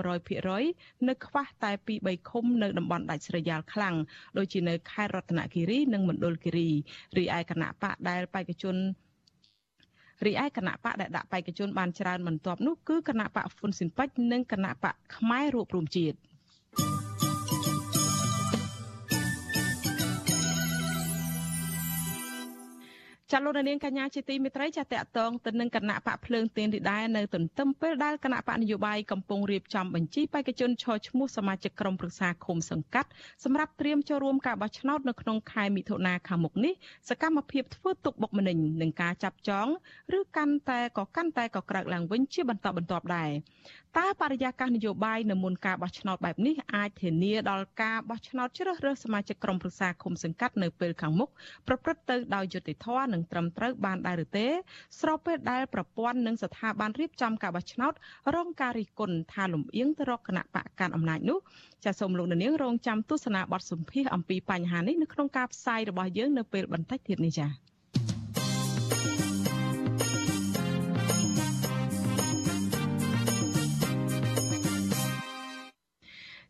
[0.49, 3.95] 100%នៅខ្វះតែពី3ឃុំនៅតំបន់ដាច់ស្រយាលខ្លាំង
[4.37, 6.69] ដូចជានៅខេត្តរតនគិរីនិងមណ្ឌលគិរី
[7.17, 8.75] រីឯគណៈបកដែលបេក្ខជន
[10.25, 16.17] រីឯគណៈបកដែលដាក់បេក្ខជនបានច្រើនបន្ទាប់នោះគឺគណៈបកហ្វុនស៊ិនពេជ្រនិងគណៈបកខ្មែររួបរวมជាតិ
[23.31, 33.09] ចាលោកនាងកញ្ញាជាទីមេត្រីចាតកតងទៅនឹងគណៈបកភ្លើងទៀនទីដែរនៅទន្ទឹមពេលដែលគណៈបកនយោបាយកំពុងរៀបចំបញ្ជីបេក្ខជនឈរឈ្មោះសមាជិកក្រុមប្រឹក្សាឃុំសង្កាត់
[33.43, 36.73] សម្រាប់ត្រៀមចូលរួមការបោះឆ្នោតនៅក្នុងខែមិថុនាខាងមុខនេះ
[37.09, 39.67] សកម្មភាពធ្វើទុកបុកម្នេញនឹងការចាប់ចង
[40.17, 43.31] ឬកាន់តែក៏កាន់តែក៏ក្រើកឡើងវិញជាបន្តបន្ទាប់ដែរ
[43.97, 51.29] តើបរិយាកាសនយោបាយនៅមុនការបោះឆ្នោតបែបនេះអាចធានាដល់ការបោះឆ្នោតជ្រើសរើសសមាជិកក្រុមប្រឹក្សាឃុំសង្កាត់នៅពេលខាងមុខ
[51.67, 54.47] ប្រព្រឹត្តទៅដោយយុត្តិធម៌និងត្រឹមត្រូវបានដែរឬទេ
[54.99, 57.93] ស្របពេលដែលប្រព័ន្ធនិងស្ថាប័នរៀបចំការបោះឆ្នោត
[58.35, 61.39] រងការរិះគន់ថាលំអៀងទៅរកគណៈបកកាន់អំណាចនោះ
[61.85, 67.76] ចាសសូមលោកនាងរងចាំទស្សនាបទសម្ភាសអំពីបញ្ហានេះនៅក្នុងការផ្សាយរបស់យើងនៅពេលបន្តិចទៀតនេះចា៎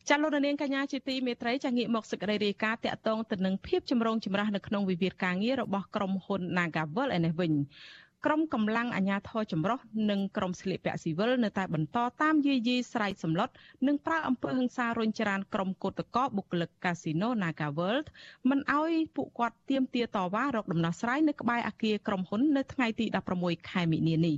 [0.10, 7.52] ចាលោកនាងកញ្ញាជាទីមេត្រីចាងាកមកសេចក្តីរាយការណ៍តាក់ទងទៅនឹងភាពចម្រូងចម្រាសនៅក្នុងវិវាទការងាររបស់ក្រុមហ៊ុន Nagavel ឯនេះវិញ
[8.26, 13.50] ក្រុមកម្លាំងអាជ្ញាធរចម្រុះនិងក្រុមស្លៀកពាក់ស៊ីវិលនៅតែបន្តតាមយាយីស្រែកសម្លុត
[13.88, 18.08] និងប្រើអំពើហិង្សារុញច្រានក្រុមកោតក្របុគ្គលិកកាស៊ីណូ Naga World
[18.50, 23.06] មិនអោយពួកគាត់ទៀមទាតវ៉ារកដំណោះស្រាយនៅក្បែរអគារក្រុមហ៊ុននៅថ្ងៃទី
[23.38, 24.36] 16ខែមិនិនានេះ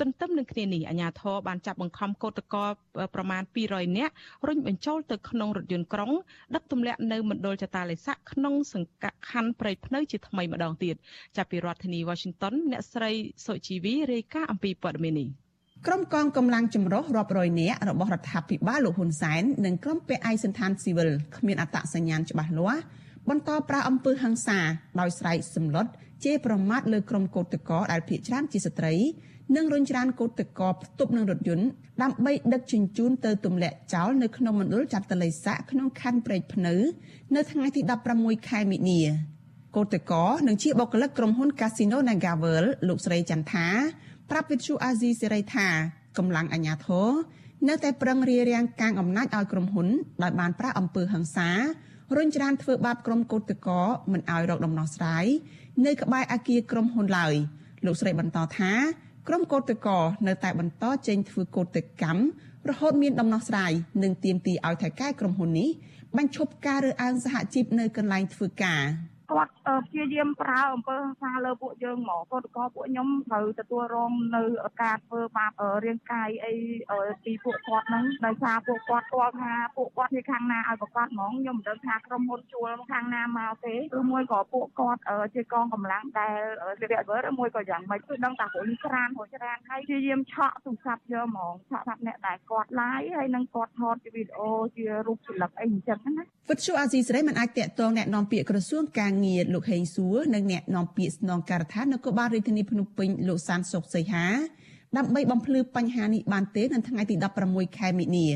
[0.00, 2.70] ទន្ទឹមនឹងគ្នានេះអាជ្ញាធរបានចាប់បង្ខំកោតក្រ
[3.14, 4.14] ប្រមាណ200នាក់
[4.48, 6.10] រុញបញ្ចូលទៅក្នុងរថយន្តក្រុង
[6.54, 10.94] ដឹកទម្លាក់នៅមណ្ឌលចតាលេស័កក្នុងសង្កាត់ខណ្ឌព្រៃភ្នៅជាថ្មីម្ដងទៀត
[11.36, 13.12] ចាប់ពីរដ្ឋធានី Washington អ្នកស្រី
[13.44, 15.28] សុជីវីរាយការណ៍អំពីព័ត៌មាននេះ
[15.86, 22.82] ក្រុមកងកម្លាំងចម្រុះរាប់រយនាក់របស់រដ្ឋាភិបាលលោកហ៊ុនសែននិងក្រុមពាក់ឯកសណ្ឋានស៊ីវិលគ្មានអត្តសញ្ញាណច្បាស់លាស់
[23.28, 24.58] បន្តប្រើអំពើហិង្សា
[25.00, 25.86] ដោយស្រែកសម្លុត
[26.24, 28.94] ជេរប្រមាថលើក្រុមកោតក្រដែលភៀសច្រើនជាស្ត្រី
[29.56, 31.66] និងរុញច្រានកោតក្រផ្ទប់នឹងរថយន្ត
[32.02, 36.74] ដើម្បីដឹកជញ្ជូនទៅទម្លាក់ចោលនៅក្នុងមណ្ឌលចាត់តលិស័កក្នុងខណ្ឌព្រែកភ្នៅ
[37.34, 37.80] នៅថ្ងៃទី
[38.14, 39.00] 16ខែមិនិនា
[39.76, 43.66] កោតកោនិងជាបុគ្គលិកក្រុមហ៊ុន Casino Nagavel លោកស្រីចន្ទថា
[44.30, 45.68] ប្រាប់វិទ្យុអាស៊ីសេរីថា
[46.18, 47.08] កម្លាំងអាជ្ញាធរ
[47.68, 49.88] នៅតែប្រឹងរារាំងកាងអំណាចឲ្យក្រុមហ៊ុន
[50.22, 51.50] ដោយបានប្រាអំពើហិង្សា
[52.16, 53.82] រុញច្រានធ្វើបាបក្រុមកោតកោ
[54.12, 55.24] មិនឲ្យរកដំណោះស្រាយ
[55.86, 57.34] នៅក្បែរអគារក្រុមហ៊ុនឡើយ
[57.86, 58.72] លោកស្រីបន្តថា
[59.28, 62.22] ក្រុមកោតកោនៅតែបន្តចេញធ្វើកោតកម្ម
[62.68, 65.70] រហូតមានដំណោះស្រាយនិងទាមទារឲ្យថៃកែក្រុមហ៊ុននេះ
[66.16, 68.82] បញ្ឈប់ការរើសអើងសហជីពនៅកន្លែងធ្វើការ។
[69.31, 69.51] គាត់
[69.87, 74.43] ព្យាយាមប្រើអំពើហិង្សាលើពួកយើងហ្មងគាត់ក៏ពួកខ្ញុំត្រូវទទួលរងនៅ
[74.83, 75.51] ការធ្វើបាប
[75.85, 76.53] រាងកាយអី
[77.23, 85.01] ពីពួកគាត់ហ្នឹងដោយសារពួកគាត់ស្គាល់ថាពួកគាត់ជាខាងណាឲ្យប្រកាសហ្មងខ្ញុំមិនដឹងថាក្រុមហ៊ុនជួលខាងណាមកទេឬមួយក៏ពួកគាត់
[85.35, 86.39] ជាកងកម្លាំងដែល
[86.81, 104.26] ជារយៈឬមួយក៏យ៉ាងម៉េចគឺដឹងតែព្រោះច្រានព្រោះច្រានហើយព្យាយាមឆក់ទូរស័ព្ទយកហ្មងឆក់ថាអ្នកដែលគាត់ live ហើយនឹងគាត់ថតជាវីដេអូជារូបចលឹកអីអញ្ចឹងណាវិទ្យុអាស៊ីសេរីមិនអាចតាក់ទងแนะនាំពាក្យក្រសួងការងា ងរលោកហេងសួរនិងអ្នកនាំពាក្យស្នងការដ្ឋាននគរបាលរាជធានីភ្នំពេញលោកសានសុកសីហា
[104.96, 108.28] ដើម្បីបំភ្លឺបញ្ហានេះបានទេនៅថ្ងៃទី16ខែមិនិនា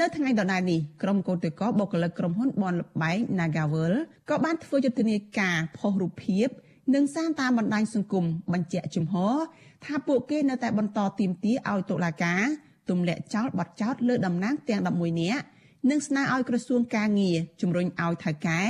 [0.00, 3.94] នៅថ្ងៃដដែលនេះក្រុមកោតក្របុគ្គលិកក្រុមហ៊ុនបនលបែង Nagavel
[4.28, 6.48] ក៏បានធ្វើយុទ្ធនាការផុសរូបភាព
[6.94, 9.36] និងសារតាមបណ្ដាញសង្គមបញ្ជាក់ជំហរ
[9.84, 12.42] ថាពួកគេនៅតែបន្តទាមទារឲ្យតុលាការ
[12.90, 15.44] ទម្លាក់ចោលបទចោទលើតំណាងទាំង11នាក់
[15.90, 18.62] និងស្នើឲ្យក្រសួងការងារជំរុញឲ្យថៅកែ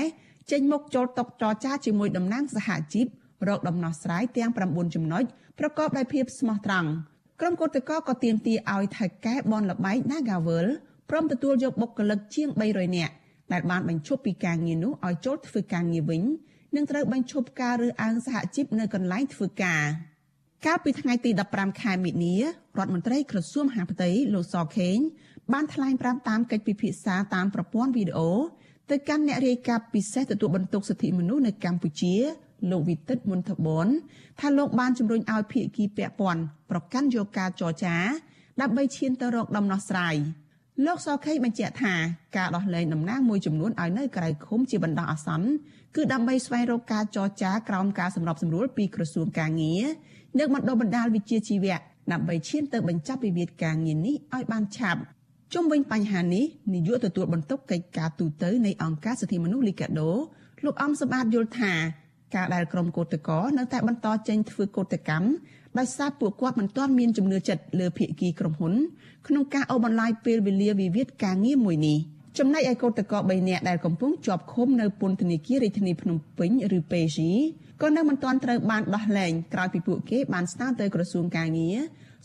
[0.50, 3.06] ចេញមុខចូលតុចរចាជាមួយតំណាងសហជីព
[3.48, 5.24] រកដំណោះស្រាយទាំង9ចំណុច
[5.58, 6.88] ប្រកបដោយភាពស្មោះត្រង់
[7.40, 10.66] ក្រុមកោតក្រក៏ទាមទារឲ្យថៅកែបនលបែក Nagavel
[11.10, 13.14] ព្រមទទួលយកបុគ្គលិកជាង300នាក់
[13.52, 16.22] ដែលបានបញ្ឈប់ពីការងារនោះឲ្យចូលធ្វើការងារវិញ
[16.76, 19.84] និងត្រូវបញ្ឈប់ការរើសអើងសហជីពនៅកន្លែងធ្វើការ
[20.66, 22.44] កាលពីថ្ងៃទី15ខែមិនិនារ
[22.84, 24.96] ដ្ឋមន្ត្រីក្រសួងមហាផ្ទៃលោកសខេង
[25.52, 28.32] បានថ្លែងប្រាប់តាមកិច្ចពិភាក្សាតាមប្រព័ន្ធវីដេអូ
[28.90, 32.14] ទៅកាន់អ្នករាយការណ៍ពិសេសទទួលបន្ទុកសិទ្ធិមនុស្សនៅកម្ពុជា
[32.70, 33.86] លោកវិទិតមុនថបន
[34.40, 37.96] ថាលោកបានជំរុញឲ្យភាគីពាក់ព័ន្ធប្រកាន់យកការចរចា
[38.60, 40.16] ដើម្បីឈានទៅរកដំណោះស្រាយ
[40.86, 41.94] លោកសខេបញ្ជាក់ថា
[42.36, 45.48] ការដោះលែងតំណាងមួយចំនួនឲ្យនៅក្រៅឃុំជាបណ្ដោះអាសន្ន
[45.96, 49.84] គឺដើម្បីស្វែងរកការចរចាក្រោមការសម្របសម្រួលពីក្រសួងកាងារ
[50.38, 51.76] និងបណ្ដុះបណ្ដាលវិជ្ជាជីវៈ
[52.12, 55.00] ដើម្បីឈានទៅបញ្ចប់វិវាទការងារនេះឲ្យបានឆាប់
[55.54, 60.10] ជុំវិញបញ្ហានេះនាយកទទួលបន្ទុកកិច្ចការទូតនៃអង្គការសិទ្ធិមនុស្សលីកាដូ
[60.64, 61.72] លោកអំសម្បត្តិយល់ថា
[62.34, 65.28] ការដែលក្រុមកោតក្រនៅតែបន្តចេញធ្វើកោតកម្ម
[65.78, 68.74] ដោយសារពួកគាត់មិនទាន់មានជំនឿចិត្តលើភាគីក្រុមហ៊ុន
[69.28, 71.98] ក្នុងការអូសបន្លាយពេលវេលាវិវាទការងារមួយនេះ
[72.38, 77.18] ចំណែកឯកោតក្រ3នាក់ដែលកំពុងជាប់ឃុំនៅពន្ធនាគាររាជធានីភ្នំពេញឬ PG
[77.82, 81.78] ក៏នៅមិនទាន់ត្រូវបានដោះលែងក្រោយពីពួកគេបានស្នើទៅក្រសួងការងារ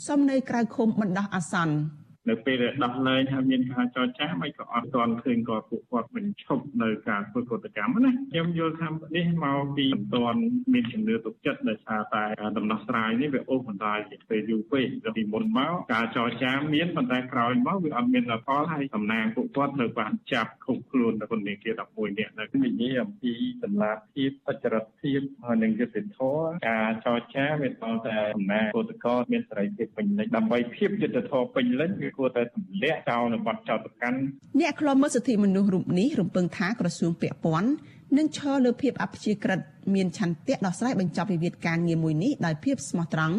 [0.08, 1.74] សុំនៅក្រៅឃុំបណ្ដោះអាសន្ន។
[2.30, 10.40] នៅពេលដែលដោះលែងហើយមានការចរចាមិនក៏អត់ទាន់ឃើញក៏ពួកគាត់មិនឈប់នៅការធ្វើកតកម្មណាខ្ញុំយល់ថានេះមកពីមិនទាន់
[10.74, 12.24] មានជំនឿទុកចិត្តដោយសារតែ
[12.58, 14.86] ដំណោះស្រាយនេះវាអូសបន្លាយទៅពេលយូរពេក
[15.18, 23.34] ពីមុនមកការចរចាមានប៉ុន្តែក្រោយមកវាអត់មានលទ្ធផលហើយតំណាងពួកគាត់នៅបានចាប់ឃុំខ្លួននៅក្នុងនាគារ11នាក់នៅនិយាយអំពី
[23.64, 27.74] តម្លាភាពអចរិតភាពហើយនិងយុត្តិធម៌ការចរចាវាត
[28.08, 34.18] តែតំណាងគឧតកមានសេរីភាពពេញលេញដើម្បីភាពយុត្តិធម៌ពេញលេញគឺគួរតែទម្លាក់ចោលនៅបាត់ចោតកម្ម
[34.60, 37.70] អ្នកខ្លំមើលសិទ្ធិមនុស្សរូបនេះរំពឹងថាក្រសួងពាក់ព័ន្ធ
[38.18, 39.60] នឹងឈរលើភាពអព្យាក្រឹត
[39.94, 43.38] មានឆន្ទៈដោះស្រាយបញ្ចប់វិវាទការងារមួយនេះដោយភាពស្មោះត្រង់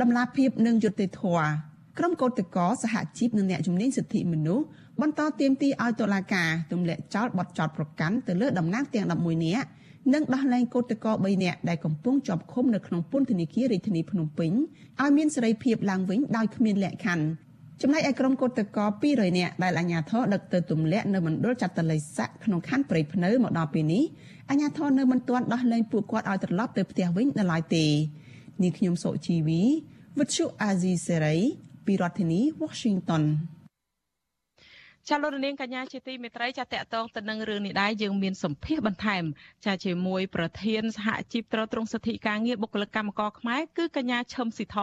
[0.00, 1.46] ដំណាភាពនិងយុត្តិធម៌
[1.98, 4.64] ក្រុមកោតក្រសហជីពនិងអ្នកជំនាញសិទ្ធិមនុស្ស
[5.00, 9.68] បន្តទាមទារឲ្យតុលាការទម្លាក់ចោលបទចោទប្រកាន់ទៅលើតំណាងទាំង11នាក់
[10.14, 14.52] និងដោះលែងកោតក្រ3នាក់ដែលកំពុងជាប់ឃុំនៅក្នុងពន្ធនាគាររាជធានីភ្នំពេញ
[15.00, 17.24] ឲ្យមានសេរីភាពឡើងវិញដោយគ្មានលក្ខខណ្ឌ
[17.82, 24.04] ចំណែកឯក្រុមកោតក្រ200នាក់ដែលអាជ្ញាធរដឹកទៅទម្លាក់នៅមណ្ឌលចាត់តល័យស័កក្នុងខណ្ឌព្រៃភ្នៅមកដល់ពេលនេះ
[24.50, 27.84] អាជ្ញាធរនៅមិនទាន់ដោះលែងពួកគាត់ឲ្យត្រឡប់ទៅផ្ទះវិញនៅឡើយទេ
[28.62, 29.62] នេះខ្ញុំសុជីវី
[30.18, 31.36] វិទ្យុអាស៊ីសេរី
[31.86, 33.22] ពីរដ្ឋធានី Washington
[35.08, 39.24] ចាលោកនាងកញ្ញាជាទីមេត្រីចាតកតងទៅនឹងរឿងនេះដែរយើងមានសម្ភារបន្ថែម
[39.66, 44.76] ចាជាមួយប្រធានសហជីពត្រួតត្រងសិទ្ធិការងារបុគ្គលិកកម្មករខ្មែរគឺកញ្ញាឈឹមស៊ីធ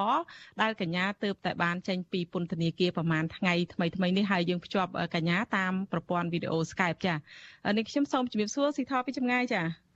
[0.62, 7.16] ដែលកញ្ញាទើបតែបានចេញពីពន្ធនាគារប្រហែលថ្ងៃថ្មីថ្មីនេះហើយយើងភ្ជាប់កញ្ញាតាមប្រព័ន្ធវីដេអូ Skype ចា
[7.78, 9.89] នេះខ្ញុំសូមជម្រាបសួរស៊ីធពីចម្ងាយចា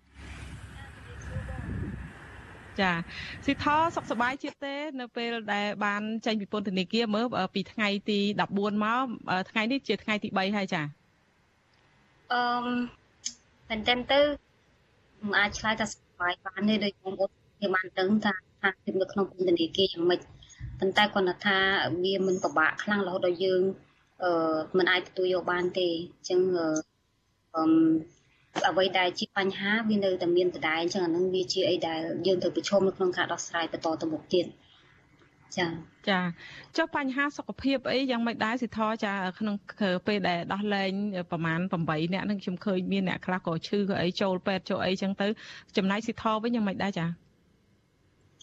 [2.81, 2.91] ចា
[3.45, 8.19] ស៊ីថសុខសប្បាយជាតិទេ នៅពេលដែលបានចេញពីពន្ធនាគារមើលពីថ្ងៃទី
[8.51, 9.05] 14មក
[9.49, 10.81] ថ្ងៃនេះជាថ្ងៃទី3ហើយចា
[12.33, 12.41] អឺ
[13.69, 14.19] មែនតើទៅ
[15.29, 17.31] មិនអាចឆ្លើយថាសប្បាយបានទេដោយបងប្អូន
[17.61, 20.19] គេបានដឹងថាថាភាពនៅក្នុងពន្ធនាគារយ៉ាងម៉េច
[20.79, 21.57] ប៉ុន្តែគាត់ថា
[22.03, 23.61] វាមិនពិបាកខ្លាំងរហូតដល់យើង
[24.23, 26.39] អឺមិនអាចទទួលយកបានទេអញ្ចឹង
[27.55, 27.63] អឺ
[28.67, 34.45] អ្វីដែលជាបញ្ហាវានៅតែមានដដែលអញ្ចឹងអានឹងវាជាអីដែលយើងត្រូវប្រឈមនៅក្នុងការដោះស្រាយបន្តទៅមុខទៀត
[35.57, 35.67] ចា
[36.09, 36.19] ចា
[36.77, 39.55] ចុះបញ្ហាសុខភាពអីយ៉ាងម៉េចដែរសិទ្ធរចា ក្នុង
[40.07, 40.91] ពេលដែលដោះលែង
[41.31, 45.27] ប្រហែល8អ្នកនឹងខ្ញុំឃើញមានអ្នកខ្លះក៏ឈឺក៏អីចូលពេទ្យចូលអីចឹងទៅ
[45.77, 47.05] ចំណាយសិទ្ធរវិញយ៉ាងម៉េចដែរចា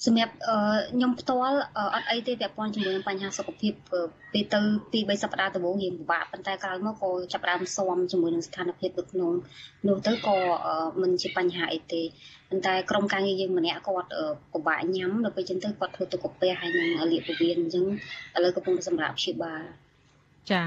[0.07, 0.35] សម្រាប់
[0.93, 1.59] ខ្ញុំផ្ទាល់
[1.95, 3.73] អត់អីទេពាក់ព័ន្ធជាមួយនឹងបញ្ហាសុខភាព
[4.33, 4.61] ពេលទៅ
[4.93, 9.33] ពី3សប្តាហ៍ដំបូងរៀងពិបាកប៉ុន្តែក្រោយមកក៏ចាប់ផ្ដើមស៊ាំជាមួយនឹងស្ថានភាពនៅក្នុង
[9.89, 10.37] នោះទៅក៏
[11.01, 12.03] មិនជាបញ្ហាអីទេ
[12.51, 14.09] ប៉ុន្តែក្រុមការងារយើងម្នាក់គាត់
[14.53, 17.85] ពិបាកញ៉ាំដល់ពេលចឹងទៅគាត់ធ្វើទុកកាពះហើយនឹងលាបពោះវៀនអញ្ចឹង
[18.37, 19.63] ឥឡូវកំពុងសម្រាប់ព្យាបាល
[20.51, 20.63] ចា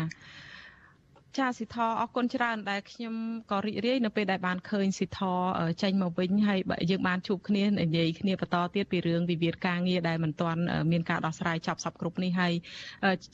[1.39, 3.15] ចាសិទ្ធអរគុណច្រើនដែលខ្ញុំ
[3.51, 5.21] ក៏រីករាយនៅពេលដែលបានឃើញសិទ្ធ
[5.83, 6.59] ចេញមកវិញហើយ
[6.91, 12.53] យើងបានជួបគ្នានិយាយគ្នាបន្តទៀតពីរឿងវិវាទការងារដែលមិនទាន់មានការដោះស្រាយចប់សពគ្រប់នេះហើយ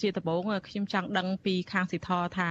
[0.02, 2.50] ជាដំបូងខ្ញុំចង់ដឹងពីខាងសិទ្ធថា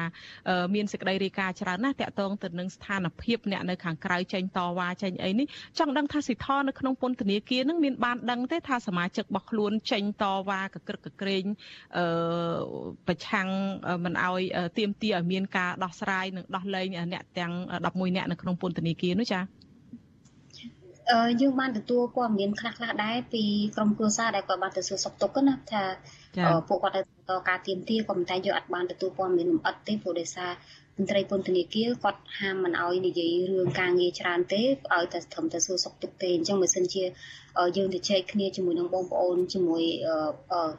[0.75, 5.47] មានសេចក្តីរាយការណ៍ច្រើនណាស់តាក់ទងទៅនឹងស្ថានភាពអ្នកនៅខាងក្រៅចេញតវ៉ាចេញអីនេះ
[5.79, 11.45] ចង់ដឹងថាសិទ្ធនៅក្នុងពន្ធនាគារនឹងមានបានដឹងទេថាសមាជិករបស់ខ្លួនចេញតវ៉ាកក្រឹកកក្រែង
[13.07, 13.49] ប្រឆាំង
[14.05, 14.41] មិនអោយ
[14.79, 17.53] ទៀមទាឲ្យមានមានការដោះស្រាយនិងដោះលែងអ្នកទាំង
[17.87, 19.43] 11អ្នកនៅក្នុងពន្ធនាគារនោះចា៎
[21.11, 23.43] អឺយើងបានទទួលព័ត៌មានខ្លះខ្លះដែរពី
[23.77, 25.83] ក្រុមគ្រួសារដែលគាត់បានទៅសួរសុខទុក្ខណាថា
[26.69, 30.51] ពួកគាត់ទៅតការទៀមទាក៏ប៉ុន្តែយើងអត់បានទទួលព័ត៌មានលម្អិតទេព្រោះដោយសារ
[30.99, 37.03] មន្ត្រីពន្ធនាគារគាត់ហាមមិនអោយនិយាយរឿងការងារច្រើនទេឲ្យតែត្រឹមតែសួរសុខទុក្ខទេអញ្ចឹងបើសិនជា
[37.77, 39.83] យើងទៅជែកគ្នាជាមួយនឹងបងប្អូនជាមួយ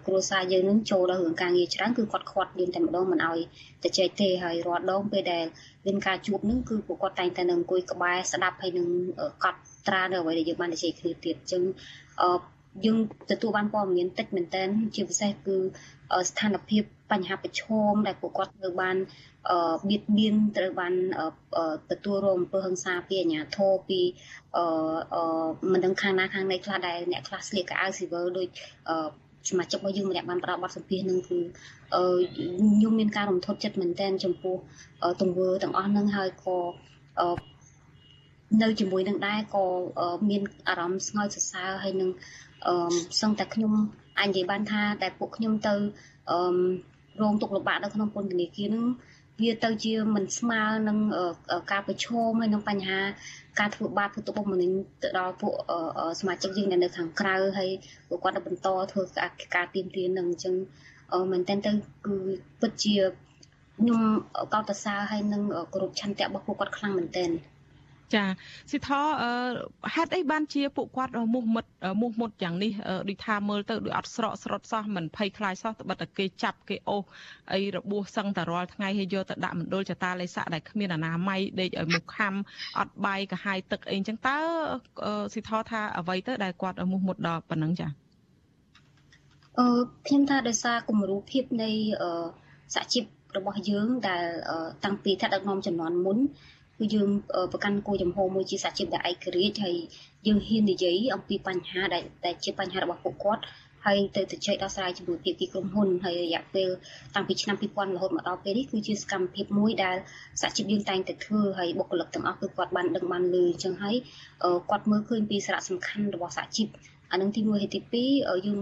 [0.05, 3.39] គ្រួសារយើងនឹងចូលដល់រឿងការងារច្រើនគឺគាត់ខាត់យើងតែម្ដងមិនអោយ
[3.83, 5.45] ទៅជែកទេហើយរាល់ដងពេលដែល
[5.85, 8.87] មានការជួបនឹងគឺពួកគាត់តែងតែនឹងអង្គុយក្បែរស្ដាប់ហើយនឹង
[9.43, 11.63] កត់ត្រានៅអ្វីដែលយើងបាននិយាយគ្នាទៀតអញ្ចឹង
[12.85, 12.97] យើង
[13.31, 14.63] ទទួលបានព័ត៌មានតិចមែនតើ
[14.95, 15.55] ជាពិសេសគឺ
[16.29, 18.95] ស្ថានភាព បញ្ហាប្រឈមដែលពួកគាត់ត្រូវបាន
[19.89, 20.93] បៀតបៀនត្រូវបាន
[21.91, 23.99] ទទួលរងអំពើហិង្សាពីអាជ្ញាធរពី
[25.71, 28.47] មិនដឹងខាងណាខាងណីខ្លះដែលអ្នកខ្លះស្លៀកកៅអៅស៊ីវិលដូច
[29.49, 31.39] សមាជិករបស់យើងម្នាក់បានផ្ដល់បទសម្ភាសន៍នឹងគឺ
[31.89, 34.55] ខ្ញុំមានការរំធត់ចិត្តមែនទែនចំពោះ
[35.21, 36.57] ទង្វើទាំងអស់ហ្នឹងហើយក៏
[38.61, 39.65] នៅជាមួយនឹងដែរក៏
[40.29, 42.09] មានអារម្មណ៍ស្ងើចសរសើរហើយនឹង
[42.67, 42.73] អឺ
[43.21, 43.73] សឹងតែខ្ញុំ
[44.19, 45.73] អាចនិយាយបានថាតែពួកខ្ញុំទៅ
[46.31, 46.39] អឺ
[47.21, 48.85] រងទុក្ខលំបាកនៅក្នុងពន្ធនាគារហ្នឹង
[49.41, 50.97] វាទៅជាមិនស្មើនឹង
[51.71, 52.99] ការប្រឈមហើយនឹងបញ្ហា
[53.59, 54.69] ការធ្វើបាបធ្វើទុកបុកម្នេញ
[55.03, 55.53] ទៅដល់ពួក
[56.19, 57.69] សមាជិកយើងនៅខាងក្រៅហើយ
[58.09, 59.01] ពួកគាត់ទៅបន្តធ្វើ
[59.55, 60.55] ការទៀមទានឹងអញ្ចឹង
[61.31, 61.71] មែនតើទៅ
[62.05, 62.15] គឺ
[62.61, 62.95] ពិតជា
[63.79, 64.01] ខ្ញុំ
[64.53, 65.43] កោតសរសើរហើយនឹង
[65.73, 67.29] គ្រប់ឆន្ទៈរបស់ពួកគាត់ខ្លាំងមែនទែន
[68.15, 68.23] ចា
[68.71, 68.89] សិទ្ធ
[69.93, 71.65] ហេតុអីបានជាពួកគាត់មុះមុត
[72.01, 72.71] មុះមុតយ៉ាងនេះ
[73.09, 77.03] ដូចថាមើលទៅដូចអត់ស្រកស្រត់សោះមិនភ័យខ្លាចសោះត្បិតតែគេចាប់គេអូស
[77.53, 82.33] អីរបួសសឹងតែរាល់ថ្ងៃហើយយកទៅដាក់មណ្ឌលចតាលេស័កដែលគ្មានអនាម័យដេកឲ្យមុខខំ
[82.79, 84.37] អត់បាយកាហាយទឹកអីចឹងតើ
[85.33, 87.87] សិទ្ធថាអ្វីទៅដែលគាត់មុះមុតដល់ប៉ុណ្ណឹងចា
[89.59, 89.67] អឺ
[90.07, 91.69] ខ្ញុំថាដោយសារគំរូភាពនៃ
[92.75, 93.03] សហជីព
[93.37, 94.25] របស់យើងដែល
[94.83, 96.17] តាំងពីថ្នាក់ដឹកនាំចំនួនមុន
[96.79, 97.09] គឺយើង
[97.51, 99.75] ប្រកាន់គោលចំហមួយជាសហជីពដែលឯករាជ្យហើយ
[100.27, 103.43] យើងហ៊ាននិយាយអំពីបញ្ហាដែលដែលជាបញ្ហារបស់ពួកគាត់
[103.85, 106.69] ហើយទៅទៅជែកដោះស្រាយជាមួយភាគីក្រុមហ៊ុនហើយរយៈពេល
[107.15, 109.97] តាំងពីឆ្នាំ2000រហូតមកដល់ពេលនេះគឺជាសកម្មភាពមួយដែល
[110.41, 113.95] សហជីពយើងតែងតែធ្វើហើយបុគ្គលិកទាំងអស់គឺគាត់បានដឹងបានលឺអញ្ចឹងហើយ
[114.69, 116.67] គាត់មើលឃើញពីសារៈសំខាន់របស់សហជីព
[117.11, 118.59] អានឹងទី1ហើយទី2យើង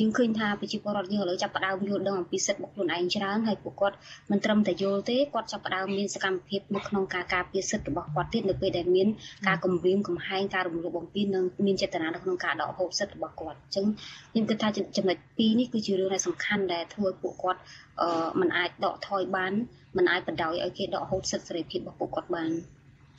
[0.00, 3.96] យើងឃើញថាប្រជាពលរដ្ឋយើងឥឡូវចាប់ផ្ដើមយល់ដឹងអំពីសិទ្ធិរបស់ខ្លួនឯងច្រើនហើយពួកគាត់
[4.30, 9.08] មិនត្រឹមតែយល់ទេគាត់ចាប់ផ្ដើមមានសកម្មភាពនៅក្នុងការការពារសិទ្ធិរបស់គាត់ទៀតនៅពេលដែលមាន
[9.46, 13.86] ការគំរាមកំហែងការរំលោភបំពាននិងមានចេតនានៅក្នុងការដកហូតសិទ្ធិរបស់គាត់អញ្ចឹង
[14.32, 17.60] ខ្ញុំគិតថាចំណុចពីរនេះគឺជារឿងដែលសំខាន់ដែលធ្វើពួកគាត់
[18.00, 19.52] អឺមិនអាចដកថយបាន
[19.96, 22.50] មិនអាចបដ ாய் ឲ្យគេដកហូតសិទ្ធិសេរីភាពរបស់ពួកគាត់បាន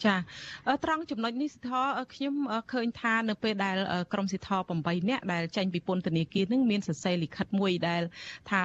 [0.05, 0.15] ចា
[0.83, 1.71] ត្រង់ចំណុចនេះសិទ្ធ
[2.13, 2.35] ខ្ញុំ
[2.73, 3.77] ឃើញថានៅពេលដែល
[4.13, 8.01] ក្រមសិទ្ធ8នាក់ដែលចេញពីពន្ធនាគារនឹងមានសរសេរលិខិតមួយដែល
[8.49, 8.61] ថា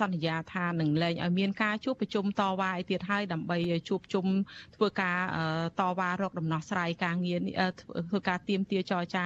[0.00, 4.26] សន្យាថានឹងលែងឲ្យមានការជួបប្រជុំតវ៉ាឯទៀតហើយដើម្បីជួបជុំ
[4.76, 5.18] ធ្វើការ
[5.80, 7.40] តវ៉ារកដំណោះស្រាយការងារ
[8.08, 9.24] ធ្វើការទៀមទាចរចា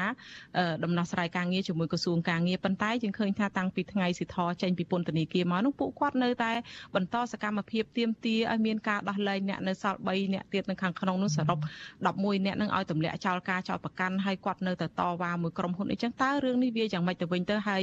[0.84, 6.52] ដំណោះស្រាយការងារជាមួយក្រសួងការងារប៉ុន្តែយើងឃើញថាតាំងពីថ្ងៃសិទ្ធចេញពីពន្ធនាគារមកនោះពួកគាត់នៅតែ
[6.94, 11.58] បន្តសកម្មភាពទៀមទាឲ្យមានការដោះលែងអ្នកនៅសល់3អ្នកទៀតនៅខាងក្នុងនោះសរុប
[12.02, 17.82] 11នាក់នឹងឲ្យទម្លាក់ចោលការចោលប្រកាន់ហើយគាត់នៅតែតវ៉ាមួយក្រុមហ៊ុនអីចឹងតើរឿងនេះវាយ៉ាងម៉េចទៅវិញទៅហើយ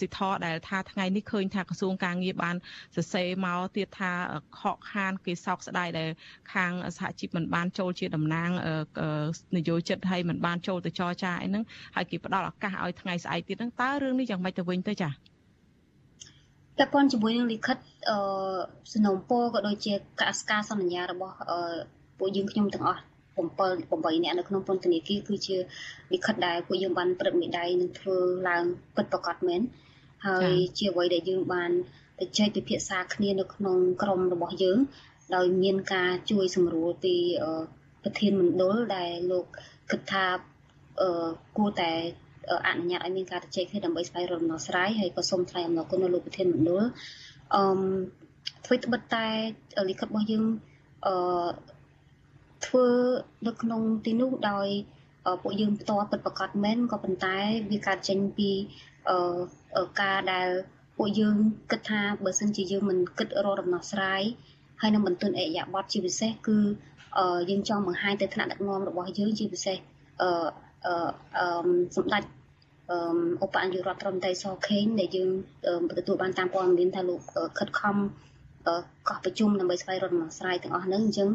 [0.00, 2.56] សិទ្ធរដែលថាថ្ងៃនេះឃើញថាក្រសួងការងារបាន
[2.96, 4.12] សរសេរមកទៀតថា
[4.60, 6.08] ខកខានគេសោកស្ដាយដែល
[6.54, 8.50] ខាងសហជីពមិនបានចូលជាតំណាង
[9.56, 15.34] នយោជិតហើយមិនបានចូលទៅចរចាអីហ្នឹងហើយគេផ្ដល់ឱកាសឲ្យថ្ងៃស្អែកទៀតហ្នឹងតើរឿងនេះយ៉ាងម៉េចទៅវិញទៅចា៎
[16.78, 17.76] តែប៉ុនជាមួយនឹងលិខិត
[18.10, 18.18] អឺ
[18.92, 21.60] សំណុំពរក៏ដូចជាកសការសន្យារបស់អឺ
[22.18, 23.02] ពួកយើងខ្ញុំទាំងអស់
[23.36, 23.40] 7
[24.16, 25.56] 8នាក់នៅក្នុងពន្ធនាគារគឺជា
[26.12, 28.16] លិខិតដែលពួកយើងបានព្រឹត្តមេដៃនឹងធ្វើ
[28.48, 28.64] ឡើង
[28.96, 29.60] ពិតប្រាកដមែន
[30.26, 31.70] ហើយជាអ្វីដែលយើងបាន
[32.20, 34.78] ទៅចែកពិភាក្សាគ្នានៅក្នុងក្រុមរបស់យើង
[35.34, 37.14] ដោយមានការជួយសម្រួលពី
[38.02, 39.46] ប្រធានមណ្ឌលដែលលោក
[39.90, 40.24] គិតថា
[41.56, 41.92] គួរតែ
[42.68, 46.82] អនុញ្ញាតឲ្យមានការជជែកគ្នាដើម្បីស្វែងរកដំណោះស្រាយហើយក៏សូមថ្លែងអំណរគុណដល់លោកប្រធានមណ្ឌល
[47.54, 47.62] អឺ
[48.64, 49.26] ធ្វើត្បិតតែ
[49.88, 50.44] លិខិតរបស់យើង
[51.06, 51.14] អឺ
[52.66, 52.86] ធ្វើ
[53.46, 54.68] នៅក្នុងទីនោះដោយ
[55.42, 57.36] ពួកយើងផ្ទាល់ពិតប្រកបមែនក៏ប៉ុន្តែ
[57.70, 58.50] វាកើតចេញពី
[60.00, 60.48] ការដែល
[60.96, 61.36] ពួកយើង
[61.70, 64.22] គិតថាបើសិនជាយើងមិនគិតរកដំណោះស្រាយ
[64.80, 66.58] ហើយនឹងបន្ទន់អេយ៉ាបតជាពិសេសគឺ
[67.50, 69.76] យើងចង់បង្ហាញទៅថ្នាក់ដឹកនាំរបស់យើងជាពិសេស
[70.22, 70.30] អឺ
[70.86, 72.22] អឺសម្ដេច
[72.90, 72.98] អឺ
[73.44, 75.30] ឧបនាយករដ្ឋមន្ត្រីសខេងដែលយើង
[75.98, 77.20] ទទួលបានតាមព័ត៌មានថាលោក
[77.58, 77.96] ខិតខំ
[78.68, 81.28] កោះប្រជុំដើម្បីស្វែងរកដំណោះស្រាយទាំងអស់ហ្នឹងអញ្ចឹង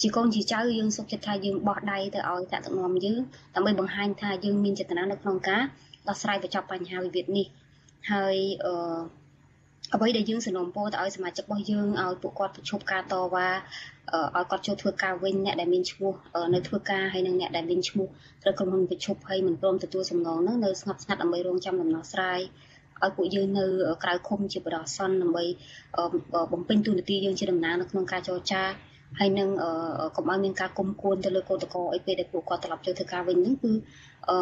[0.00, 3.20] ជាកូនជាចៅយើងសុខចិត្តថាយើងបោះដៃទៅឲ្យតាក់ទឹកនាំយើង
[3.54, 5.62] ដើម្បីបង្ហាញថាយើងមានចេតនានៅក្នុងការ
[6.08, 7.46] ដោះស្រាយបញ្ចប់បញ្ហាវិវាទនេះ
[8.10, 8.72] ហើយអឺ
[9.94, 16.12] អ្វីដែលយើងសនំពោទៅឲ្យសមាជិករបស់យើងឲ្យពួកគាត់ប្រឈប់ការតវ៉ាឲ្យគាត់ចូលធ្វើការវិញអ្នកដែលមានឈ្មោះ
[16.54, 18.06] នៅធ្វើការហើយនិងអ្នកដែលមានឈ្មោះ
[18.42, 22.40] ត្រូវក្រុមហ៊ុនប្រឈប់ហើយមិនព្រមទទួលសំណងនោះនៅស្ងប់ស្ងាត់ដើម្បីរងចាំដំណោះស្រាយ
[23.04, 23.64] ឲ្យពួកយើងនៅ
[24.04, 25.44] ក្រៅឃុំជាបរិស័នដើម្បី
[26.52, 28.62] បំពេញទូនាទីយើងជាតំណាងនៅក្នុងការចរចា
[29.18, 29.48] ហើយនឹង
[30.16, 33.72] កុំឲ្យមានការគុំគួនទៅលើកោតកោអីពេលដែលពួកគាត់ត្រឡប់ទៅធ្វើការវិញហ្នឹងគឺ
[34.30, 34.36] អឺ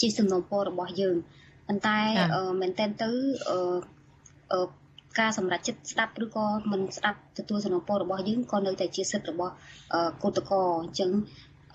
[0.00, 1.16] ជាសំណពររបស់យើង
[1.68, 1.98] ប៉ុន្តែ
[2.60, 3.08] មែនតើទៅ
[3.50, 4.66] អឺ
[5.20, 9.52] ការសម្រេចចិត្តស្ដាប់ឬក៏មិនស្ដាប់ទទួលសំណពររបស់យើងក៏នៅតែជាសិទ្ធិរបស់
[10.22, 11.10] កោតកោអញ្ចឹង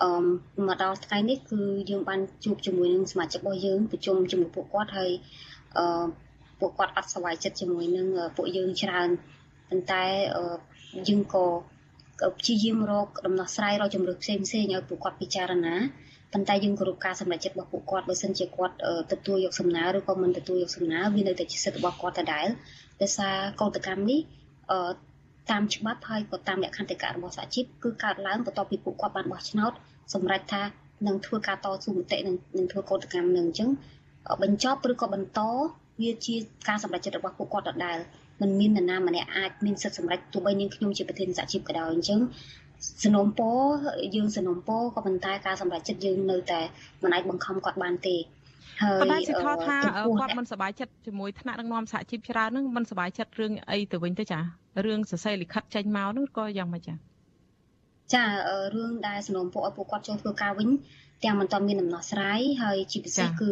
[0.02, 0.10] អឺ
[0.68, 5.12] មកដល់ថ្ងៃនេះគឺយើងបានជួបជាមួយនឹងសមាជិករបស់យើងប្រជុំជាមួយពួកគាត់ហើយ
[5.78, 6.06] អឺ
[6.60, 9.10] ពួកគាត់អត់សប្បាយចិត្តជាមួយនឹងពួកយើងច្រើន
[9.70, 10.04] ប៉ុន្តែ
[11.08, 11.45] យើងក៏
[12.39, 15.76] ព្យាយាមរកដំណោះស្រាយរកជំរឿនផ្សេងផ្សេងឲ្យពួកគាត់ពិចារណា
[16.34, 18.76] ប៉ុន្តែយើងគោរពការសម្រេចចិត្តរបស់ពួកគាត់បើសិនជាគាត់
[19.12, 22.48] ទទួលយកសំណើឬក៏មិនទទួលយកសំណើវានៅតែជាសិទ្ធិរបស់គាត់ដដែល
[23.02, 24.20] ដោយសារកោតកម្មនេះ
[25.52, 29.74] តាមច្បាប់ហើយក៏តាមលក្ខន្តិកៈរបស់សហជីពគឺកើតឡើងបន្ទាប់ពីពួកគាត់បានបោះឆ្នោត
[30.14, 30.64] សម្រេចថា
[31.08, 33.70] នឹងធ្វើការតស៊ូមតិនឹងនឹងធ្វើកោតកម្មនឹងអញ្ចឹង
[34.43, 35.39] បញ្ចប់ឬក៏បន្ត
[36.01, 36.36] វាជា
[36.68, 37.97] ការសម្រេចចិត្តរបស់ពួកគាត់ដដែល
[38.41, 42.20] មិនមាននរណាម្នាក់អាចមានសិទ្ធិសម្រេចទោះបីនាងខ្ញុំជាប្រធានសហជីពក៏ដោយអញ្ចឹង
[43.03, 43.49] សនំពោ
[44.16, 46.60] យើងសនំពោក៏ប៉ុន្តែការសម្រេចចិត្តយើងនៅតែ
[47.03, 48.16] មិនអាចបង្ខំគាត់បានទេ
[48.82, 49.78] ហើយប៉ុន្តែសិខថា
[50.22, 54.39] គាត់មិនសប្បាយចិត្តជាមួយថ្នាក់ដឹកនាំសហជីពច្រើនហ្នឹងមិនសប្បាយចិត្តរឿងអីទៅវិញទៅចា
[54.86, 56.93] រឿងសរសេរលិខិតចេញមកនោះក៏យ៉ាងម៉េចចា
[58.14, 58.26] ចា
[58.76, 60.70] រឿងដែលសំណូមពរឲ្យពួកគាត់ចូលធ្វើការវិញ
[61.24, 63.49] ទាំងមិនទាន់មានដំណោះស្រាយហើយជាពិសេសគឺ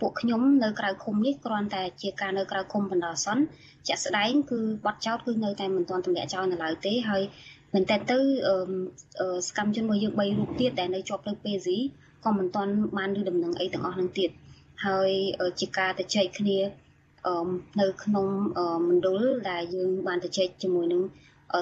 [0.00, 3.42] ពួកខ្ញុំនៅក្រៅឃុំនេះគ្រាន់តែជាការនៅក្រៅឃុំបណ្ដោះអាសន្ន
[3.86, 7.22] ជាក់ស្ដែងគឺបាត់ចោតគឺនៅតែមិនទាន់ទម្លាក់ចោលនៅឡើយទេហើយ
[7.74, 8.18] មែនតើទៅ
[9.48, 11.78] សកម្មជនរបស់យើង3រូបទៀតដែលនៅជាប់លើពេស៊ី
[12.24, 14.30] ក៏មិនទាន់បានឬដំណឹងអីទាំងអស់នឹងទៀត
[14.86, 15.10] ហើយ
[15.60, 16.58] ជាការទៅចែកគ្នា
[17.80, 18.26] នៅក្នុង
[18.88, 21.02] មណ្ឌលដែលយើងបានទៅចែកជាមួយនឹង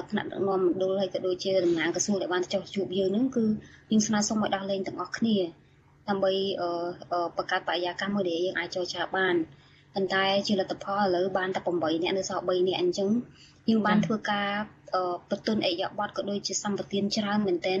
[0.09, 3.45] ថ្នាក់ដឹកនាំមណ្ឌលហើយក៏ដូចជាតំណាងក្រសួងដែលបានចុះជួបយើងនឹងគឺ
[3.91, 5.37] យើងស្នើសុំឲ្យដោះលែងទាំងអស់គ្នា
[6.09, 6.33] ដើម្បី
[7.37, 9.35] បង្កើតបរិយាកាសមួយដែលយើងអាចចរចាបាន
[9.93, 13.09] ប៉ុន្តែជាលទ្ធផលឥឡូវបានតែ8នាក់នៅសល់3នាក់អញ្ចឹង
[13.69, 14.49] យើងបានធ្វើការ
[15.29, 17.79] បន្ទន់អិយបទក៏ដូចជាសម្បទានច្រើនមែនទែន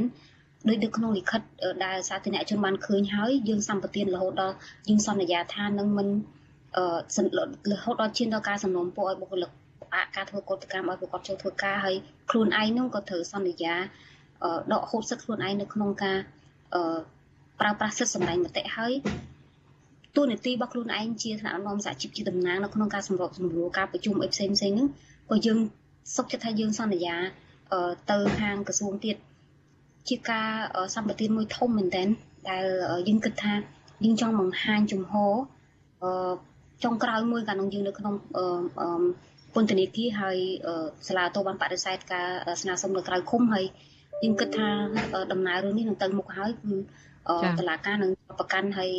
[0.67, 1.41] ដោយនៅក្នុងលិខិត
[1.85, 4.55] ដែលសាធារណជនបានឃើញហើយយើងសម្បទានរហូតដល់
[4.89, 6.07] យើងសន្យាថានឹងមិន
[6.77, 6.83] អឺ
[7.71, 9.51] រហូតដល់ឈានដល់ការសំណូមពរឲ្យបុគ្គលិក
[9.93, 11.95] អាការធ្វើកោតកម្មឲ្យប្រកបចូលធ្វើការហើយ
[12.31, 13.75] ខ្លួនឯងនោះក៏ត្រូវសន្យា
[14.73, 16.17] ដកហូតសិទ្ធិខ្លួនឯងនៅក្នុងការ
[16.75, 16.97] អឺ
[17.59, 18.93] ប្រើប្រាស់សិទ្ធិសម្ដែងមតិហើយ
[20.15, 24.87] ទូនីតិរបស់ខ្លួនឯងជាថ្នាក់ដឹកនាំសហជីពជាតំណាងនៅក្នុងការសម្របសម្រួលការប្រជុំអីផ្សេងផ្សេងហ្នឹង
[25.29, 25.57] ក៏យើង
[26.15, 27.15] សុខចិត្តថាយើងសន្យា
[28.11, 29.15] ទៅខាងក្រសួងទៀត
[30.09, 30.49] ជាការ
[30.95, 32.03] សម្បទានមួយធំមែនតើ
[32.49, 32.65] ដែល
[33.07, 33.53] យើងគិតថា
[34.05, 35.33] យើងចង់បង្ហាញជំហរ
[36.03, 36.33] អឺ
[36.83, 39.01] ចុងក្រោយមួយកាលនោះយើងនៅក្នុងអឺ
[39.53, 40.37] ពន្ធនាគារហើយ
[41.07, 42.27] សាលាតូបានបដិសេធការ
[42.61, 43.65] ស្នើសុំនៅក្រៅឃុំហើយ
[44.23, 44.67] យើងគិតថា
[45.31, 46.73] ដំណើររឿងនេះនឹងទៅមុខហើយគឺ
[47.59, 48.91] តឡាការនឹងប្រកាន់ហើយ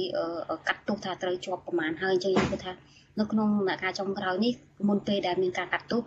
[0.69, 2.73] កាត់ទោសថាត្រូវជាប់ប្រមាណហើយអញ្ចឹងយើងគិតថា
[3.19, 4.53] នៅក្នុងដំណាក់កាលចុងក្រោយនេះ
[4.89, 6.01] មុនពេលដែលមានការកាត់ទោស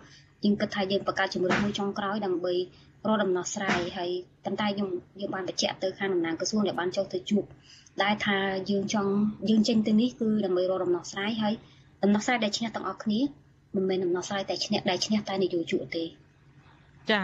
[0.43, 2.53] យើងគិតថាយើងបង្កើតជំរឿនមួយចុងក្រោយដើម្បី
[3.07, 4.09] រកដំណោះស្រាយហើយ
[4.45, 4.89] ប៉ុន្តែយើង
[5.19, 7.43] យើងបានបញ្ជាក់ទៅខាងតំណាងក្រសួងដែលបានចុះទៅជួប
[8.03, 8.37] ដែលថា
[8.69, 9.11] យើងចង់
[9.49, 11.53] យើងចេញទៅនេះគឺដើម្បីរកដំណោះស្រាយហើយ
[12.03, 13.19] ដំណោះស្រាយដែលឈ្នះទាំងអស់គ្នា
[13.75, 16.03] មិនមែនដំណោះស្រាយតែឈ្នះដែលឈ្នះតែនយោជកទេ
[17.11, 17.21] ចា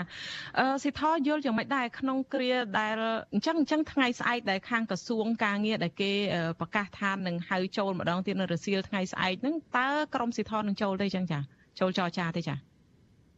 [0.60, 2.96] អឺសិទ្ធយល់យ៉ាងម៉េចដែរក្នុងគ្រាដែល
[3.34, 6.12] អញ្ចឹងអញ្ចឹងថ្ងៃស្អែកដែលខាងក្រសួងការងារដែលគេ
[6.60, 11.40] ប្រកាសថានឹងហៅចូលម្ដងទៀតនៅរសៀលថ្ងៃស្អែកហ្នឹងតើក្រមសិទ្ធនឹងចូលទេអញ្ចឹងចា
[11.80, 12.56] ចូលចរចាទេចា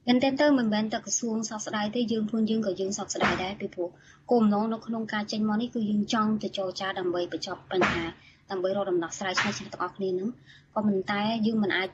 [0.07, 3.89] មែនតើទៅមិនមែនតែក្រសួងសោកស្ដាយទេយើងខ្លួនយើងក៏យើងសោកស្ដាយដែរពីព្រោះ
[4.31, 8.03] គោលបំណងនៅក្នុងការចេញមកនេះគឺយើងចង់ទៅចរចាដើម្បីបញ្ចប់បញ្ហា
[8.51, 10.29] ដើម្បីរកដំណោះស្រាយឆ្នៃឆ្នៃទាំងអស់គ្នានឹង
[10.73, 11.89] ក៏ប៉ុន្តែយើងមិនអាច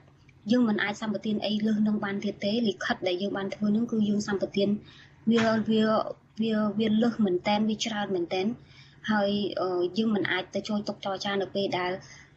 [0.51, 4.69] យើងមិនអាចសម្បទានអីលើសនឹងបានទៀតទេលិខិតដែលយើងបានធ្វើនឹងគឺយើងសម្បទាន
[5.31, 5.83] វាវា
[6.41, 8.45] វាវាលើសមែនតែនវាច្រើនមែនតែន
[9.11, 9.29] ហើយ
[9.97, 11.91] យើងមិនអាចទៅចូលទុកចរចានៅពេលដែល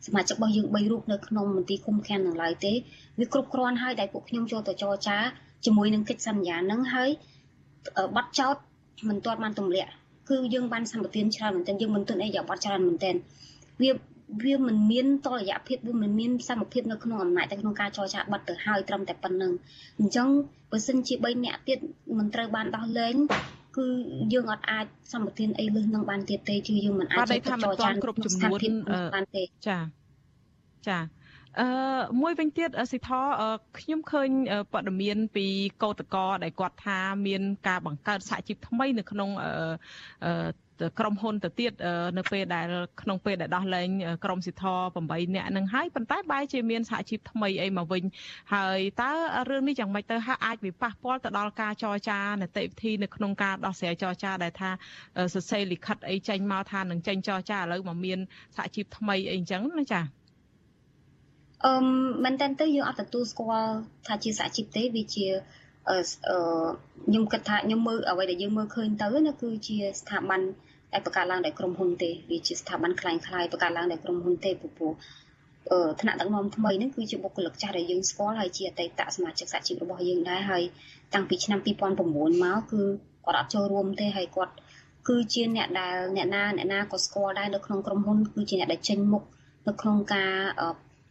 [0.06, 2.72] សមាជិករបស់យើង3រូបនៅក្នុងមន្ទីរឃុំឃាំងនឹងឡើយទេ
[3.18, 5.16] វាគ្រប់គ្រាន់ហើយដែលពួកខ្ញុំចូលទៅចរចា
[5.64, 7.10] ជាមួយនឹងកិច្ចសន្យានឹងហើយ
[8.16, 8.56] បាត់ចោត
[9.08, 9.90] មិនទាន់បានទម្លាក់
[10.30, 13.14] គឺយើងបានសម្បទានច្រើនមែនទែនយើងមិនទិនអីយ៉ាបាត់ច្រើនមែនទែន
[13.82, 13.90] វា
[14.44, 19.52] វាមិនមានតលយៈភាពវាមិនមានសមភាពនៅក្នុងអំណាចតែក្នុងការចរចាបាត់ទៅហើយត្រឹមតែប៉ុណ្្នឹង
[19.98, 20.28] អញ្ចឹង
[20.70, 21.78] បើសិនជា3នាក់ទៀត
[22.18, 23.14] មិនត្រូវបានដោះលែង
[23.76, 23.86] គឺ
[24.32, 28.60] យើងអត់អាចសម្បទានអីលើសនឹងបានទៀតទេគឺយើងមិនអាចចរចាគ្រប់ចំនួន
[29.14, 29.78] បានទេចា
[30.88, 30.98] ចា
[31.60, 31.68] អឺ
[32.20, 33.10] មួយវិញទៀតសិទ្ធ
[33.78, 34.28] ខ្ញុំឃើញ
[34.72, 35.46] ព័ត៌មាន ពី
[35.82, 40.32] កោតកោដែលគាត់ថាមាន ការបង្កើតសហជីពថ្មីនៅក្នុងអឺ
[40.98, 41.72] ក្រុមហ៊ុនទៅទៀត
[42.18, 42.66] នៅពេលដែល
[43.02, 43.88] ក្នុងពេលដែលដោះលែង
[44.24, 44.64] ក្រុមសិទ្ធ
[45.00, 48.02] 8នាក់នឹងហើយប៉ុន្តែបែរជាមានសហជីពថ្មីអីមកវិញ
[48.54, 49.12] ហើយតើ
[49.50, 54.70] រឿងនេះយ៉ាងម៉េចទៅហាក់អាចវិប៉ះពាល់ទៅដល់ការចរចានីតិវិធីនៅក្នុងការដោះស្រាយចរចាដែលថា
[55.34, 58.18] សរសេរលិខិតអីចេញមកថានឹងចេញចរចាឥឡូវមកមាន
[58.56, 60.04] សហជីពថ្មីអីអញ្ចឹងណាចា៎
[61.66, 61.72] អឺ
[62.24, 63.72] មែនតើទៅយើងអត់ទទួលស្គាល់
[64.06, 65.26] ថាជាសហជីពទេវាជា
[65.90, 65.98] អឺ
[67.06, 70.40] ខ្ញុំគិតថាខ្ញុំមើលអ្វីដែលយើងមើលឃើញទៅណាគឺជាស្ថាប័ន
[70.93, 74.91] ដែលបង្កើតឡើងដោយក្រុមហ៊ុនទេវាជាស្ថាប័នคล้ายៗបង្កើតឡើងដោយក្រុមហ៊ុនទេពពោះ
[75.71, 80.63] អឺថ្នាក់ដឹកនាំថ្មីនេះគឺជាបុគ្គលិកចាស់ដែលយើងស្គាល់ហើយជាអតីតសមាជិកសហជីពរបស់យើងដែរហើយ
[81.13, 82.81] តាំងពីឆ្នាំ2009មកគឺ
[83.25, 84.53] គាត់អត់ចូលរួមទេហើយគាត់
[85.07, 89.23] គឺជាអ្នកដែលអ្នកណាអ្នកណាក៏ស្គាល់ដែរនៅក្នុងក្រុមហ៊ុនគឺជាអ្នកដែលចេញមុខ
[89.67, 90.33] នៅក្នុងការ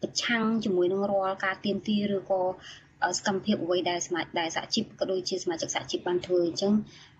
[0.01, 2.41] ប្រឆាំងជាមួយនឹងរាល់ការទៀមទីឬក៏
[3.18, 6.72] សកម្មភាពអ្វីដែលសមាជដែលសហជីពក៏ដូចជាសមាជិកសហជីពបានធ្វើអញ្ចឹង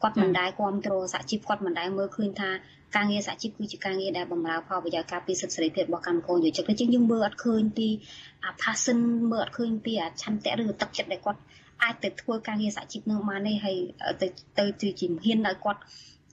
[0.03, 2.51] គាត់មិនដែលគ្រប់គ្រងសហជីពគាត់មិនដែលមើលឃើញថា
[2.97, 7.89] ការងារសហជីពគឺជាការងារដែលបម្រើផលប្រយោជន៍ការពារសិទ្ធិសេរីភាពរបស់កម្មករយុជិកដូច្នេះយើងមើលអត់ឃើញពី
[8.45, 8.99] អា passion
[9.33, 11.41] មើលអត់ឃើញពីអាឆន្ទៈឬទឹកចិត្តដែលគាត់
[11.83, 13.77] អាចទៅធ្វើការងារសហជីពនឹងបានទេហើយ
[14.21, 14.27] ទៅ
[14.59, 15.81] ទៅជាហ៊ានឲ្យគាត់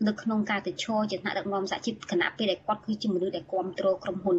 [0.05, 4.37] នៅក្នុងការទៅឈរជាថ្នាក់ដឹកនាំសហជីពគណៈពេលដែលគាត់គឺជាមនុស្សដែលគ្រប់គ្រងក្រុមហ៊ុន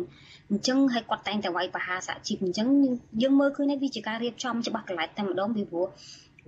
[0.51, 2.69] អញ្ចឹងហើយគាត់តែងតែវាយប្រហារសហជីពអញ្ចឹង
[3.23, 5.87] យើងមើលឃើញនេះវាជាការរៀបចំច្បាស់កន្លែងតែម្ដងពីព្រោះ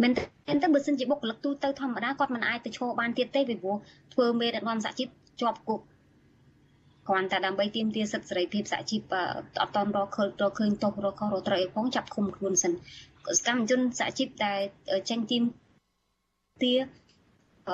[0.03, 0.23] មិនតែ
[0.63, 3.77] ទៅបើសិនជាបុគ្គលិកទូទៅធម្មតាគាត់មិនអាចទៅឈរបានទៀតទេពីព្រោះ
[4.15, 5.09] ធ្វើមេដឹកនាំសហជីព
[5.41, 5.81] ជាប់គុក
[7.09, 9.03] គ្រាន់តែដើម្បីទាមទារសិទ្ធិសេរីភាពសហជីព
[9.63, 12.73] អត់តន់រកឃើញរកឃើញទោសរកខុសរកត្រូវអីផងចាប់ឃុំខ្លួនសិន
[13.39, 14.61] សកម្មជនសហជីពដែល
[15.11, 15.43] ចេញទីម
[16.63, 16.75] ទា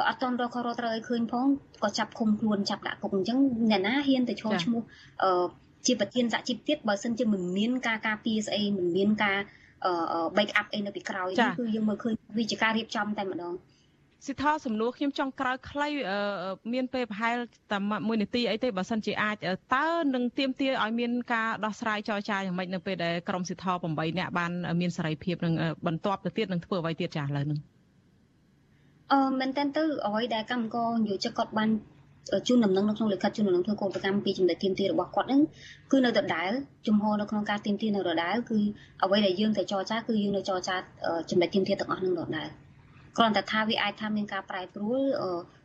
[0.08, 1.46] អត់តន់រកខុសរកត្រូវឲ្យឃើញផង
[1.84, 3.38] ក៏ចាប់ឃុំខ្លួនចាប់ដាក់គុកអញ្ចឹង
[3.70, 4.82] អ្នកណាហ៊ានទៅឈរឈ្មោះ
[5.22, 5.44] អឺ
[5.86, 9.38] ជាប្រធានសហជីពទៀតបើសិនជាមិនមានការការពារស្អីមិនមានការ
[9.84, 9.92] អឺ
[10.36, 11.28] back up អីនៅពីក្រោយ
[11.58, 13.54] គឺយើងមើលឃើញវាជាការរៀបចំតែម្ដង
[14.26, 15.88] សិដ្ឋាសំណួរខ្ញុំចង់ក្រោយខ្លី
[16.72, 17.36] មានពេលប្រហែល
[17.72, 19.36] តែ1នាទីអីទេបើសិនជាអាច
[19.74, 25.54] តើនឹងទៀមទាឲ្យមានការដោះស្រាយចរចាយ៉ាងម៉េចនៅពេលដែលក្រុមសិដ្ឋា8នាក់បានមានសេរីភាពនឹង
[25.86, 27.58] បន្ទាប់ទៅទៀតនឹងធ្វើអ្វីទៀតចាស់ឥឡូវនឹង
[29.12, 31.70] អឺមែនតើទៅអ្វីដែលកម្មករយុជគាត់បាន
[32.48, 35.42] ជូនដំណឹងនៅក្នុងលិខិតជូនដំណឹងធ្វើកោតកម្មពីចំណុចទៀមទារបស់គាត់ហ្នឹង
[35.92, 36.50] គឺនៅដដែល
[36.86, 38.58] ជំហរនៅក្នុងការទៀមទានៅដដែលគឺ
[39.02, 40.76] អ្វីដែលយើងទៅចរចាគឺយើងនៅចរចា
[41.30, 42.48] ចំណុចទៀមទាទាំងអស់ហ្នឹងដដែល
[43.16, 45.00] គ្រាន់តែថាវាអាចថាមានការប្រែប្រួល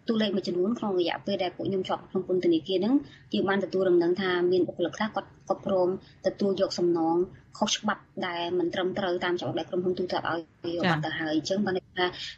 [0.08, 2.96] តួលេខមួយចំនួនក្នុងរយៈពេលដែលពួកខ្ញុំជាប់ក្នុងពន្ធនាគារហ្នឹង
[3.34, 5.90] យើងបានទទួលដំណឹងថាមានបុគ្គលិកខ្លះគាត់គាត់ព្រម
[6.28, 7.16] ទទួលយកសំណង
[7.58, 10.40] ខុសច្បាប់ដែលមិនត្រឹមត្រូវតាមច្បាប់ដែលក្រុមហ៊ុនទូទៅឲ្យ
[10.76, 11.81] យកបាត់ទៅហើយអញ្ចឹងបានថា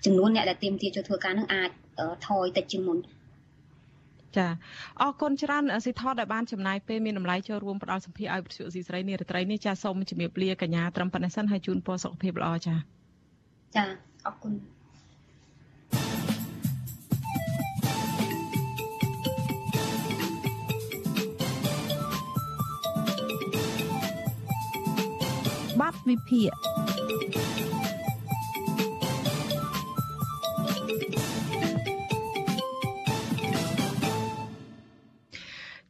[0.06, 1.70] ចំនួនអ្នកដែលទៀមទាចូលធ្វើការហ្នឹងអាច
[2.28, 2.98] ថយតិចជាងមុន
[4.38, 4.48] ចា
[5.02, 12.76] អរគុណច្រើនសិទ្ធិដែលបានចំណាយពេលមានតម្លៃចូលរួមផ្ដល់សម្ភារឲ្យវិទ្យុស៊ីស្រីនារីត្រីនេះចាសូមជំរាបលាកញ្ញាត្រឹមប៉ុណ្ណេះសិនហើយជូនពរសុខភាពល្អចា
[13.76, 13.86] ចា
[14.26, 14.54] អរគុណ
[25.82, 26.52] បទវិភាគ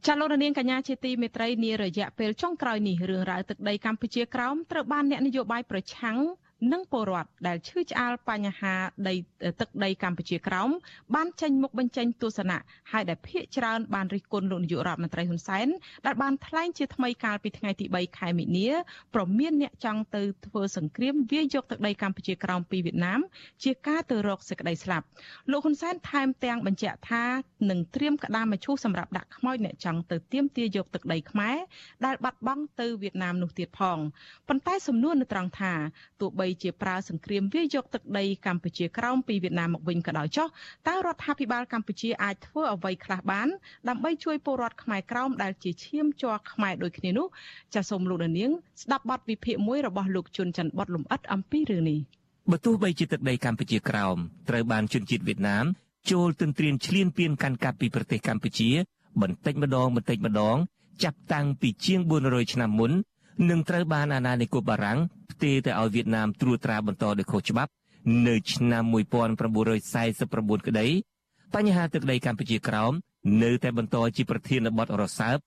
[0.08, 6.18] ចាលោករនាងកញ្ញាជាទីមេត្រីនារយៈពេលចុងក្រោយនេះរឿងរ៉ាវទឹកដីកម្ពុជាក្រោមត្រូវបានអ្នកនយោបាយប្រឆាំង
[6.72, 8.74] និងពលរដ្ឋដែលឈឺឆ្អាលបញ្ហា
[9.08, 9.14] ដី
[9.60, 10.70] ទឹកដីកម្ពុជាក្រោម
[11.14, 12.58] បានចេញមុខបញ្ចេញទស្សនៈ
[12.92, 15.66] ហើយដែលភាកច្រើនបានរិះគន់លោកនាយករដ្ឋមន្ត្រីហ៊ុនសែន
[16.06, 18.68] ដែលបានថ្លែងជាថ្មីកាលពីថ្ងៃទី3ខែមិនិនា
[19.14, 23.20] ប្រមានអ្នកចង់ទៅធ្វើសង្គ្រាមវាយយកទឹកដីកម្ពុជាក្រោមពីវៀតណាម
[23.64, 25.06] ជាការទៅរកសេចក្តីស្លាប់
[25.50, 27.24] លោកហ៊ុនសែនថែមទាំងបញ្ជាក់ថា
[27.70, 31.56] នឹងត្រៀមក្តារមឈូសសម្រាប់ដាក់ខ្មោចអ្នកចង់ទៅទាមទារយកទឹកដីខ្មែរ
[32.04, 33.98] ដែលបាត់បង់ទៅវៀតណាមនោះទៀតផង
[34.48, 35.72] ប៉ុន្តែសំណួរនៅត្រង់ថា
[36.20, 40.48] ទោះបីជាប្រើសង្គ្រាមវាយយកទឹកដីកម្ពុជាក្រោមពីវៀតណាមមកវិញក៏ដោយចុះ
[40.88, 43.48] តើរដ្ឋាភិបាលកម្ពុជាអាចធ្វើអ្វីខ្លះបាន
[43.88, 47.26] ដើម្បីជួយពលរដ្ឋខ្មែរក្រោមដែលជាឈាមជ័រខ្មែរដូចគ្នានោះ
[47.74, 48.50] ចាសសូមលោកនាង
[48.82, 52.00] ស្ដាប់បទវិភាគមួយរបស់លោកជុនច័ន្ទបតលំអិតអំពីរឿងនេះ
[52.50, 54.16] បើទោះបីជាទឹកដីកម្ពុជាក្រោម
[54.48, 55.64] ត្រូវបានជនជាតិវៀតណាម
[56.10, 58.70] ចូលទន្ទ្រានឈ្លានពានកាន់កាប់ពីប្រទេសកម្ពុជា
[59.22, 60.56] បន្តិចម្ដងបន្តិចម្ដង
[61.04, 62.92] ចាប់តាំងពីជាង400ឆ្នាំមុន
[63.50, 64.98] នឹងត្រូវបានអាណានិគមបារាំង
[65.32, 67.70] ផ្ទេរទៅឲ្យវៀតណាមត្រួតត្រាបន្តដោយខុសច្បាប់
[68.26, 68.84] នៅឆ្នាំ
[69.54, 70.86] 1949ក្តី
[71.54, 72.92] បញ្ហាទឹកដីកម្ពុជាក្រោម
[73.42, 75.38] នៅតែបន្តជាប្រធានបទរសើប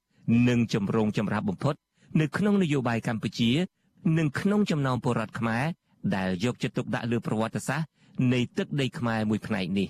[0.50, 1.76] និងចម្រូងចម្រាសបំផុត
[2.20, 3.52] នៅក្នុងនយោបាយកម្ពុជា
[4.18, 5.66] និងក្នុងចំណោមពលរដ្ឋខ្មែរ
[6.16, 7.88] ដែលយកចិត្តទុកដាក់លើប្រវត្តិសាស្ត្រ
[8.34, 9.88] នៃទឹកដីខ្មែរមួយផ្នែកនេះ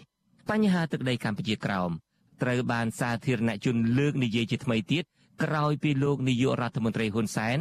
[0.50, 1.90] បញ្ហាទឹកដីកម្ពុជាក្រោម
[2.42, 5.04] ត្រូវបានសាធារណជនលើកនិយាយជាថ្មីទៀត
[5.44, 7.58] ក្រោយពីលោកនាយករដ្ឋមន្ត្រីហ៊ុនសែន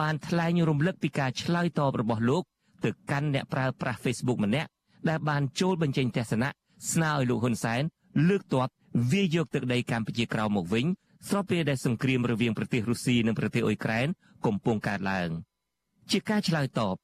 [0.00, 2.42] បានថ្លែងរំលឹកពីការឆ្លើយតបរបស់លោក
[2.84, 4.68] ទៅកាន់អ្នកប្រើប្រាស់ Facebook ម្នាក់
[5.08, 6.48] ដែលបានចូលបញ្ចេញទស្សនៈ
[6.92, 7.82] ស្នើឲ្យលោកហ៊ុនសែន
[8.28, 8.68] លើកទ័ព
[9.12, 10.86] វាយយកទឹកដីកម្ពុជាក្រោមមកវិញ
[11.28, 14.06] ស្របពេលដែលសង្គ្រាមរវាងប្រទេសរុស្ស៊ីនិងប្រទេសអ៊ុយក្រែន
[14.46, 15.30] កំពុងកើតឡើង
[16.10, 16.94] ជាការឆ្លើយតប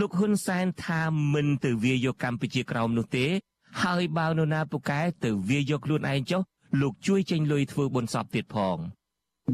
[0.00, 1.02] លោកហ៊ុនសែនថា
[1.34, 3.26] មិនទៅវាយយកកម្ពុជាក្រោមនោះទេ
[3.82, 6.42] ហើយបើនរណាពូកែទៅវាយយកខ្លួនឯងចុះ
[6.80, 8.76] លោកជួយចេញលុយធ្វើបុណ្យសពទៀតផង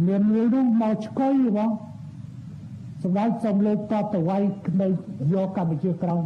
[0.07, 1.71] មានមួយនោះមកឆ្កុយបង
[3.07, 4.43] សម្ដេចសូមលើកតបទៅវាយ
[4.83, 4.89] នៅ
[5.35, 6.23] យកកម្ពុជាក្រោម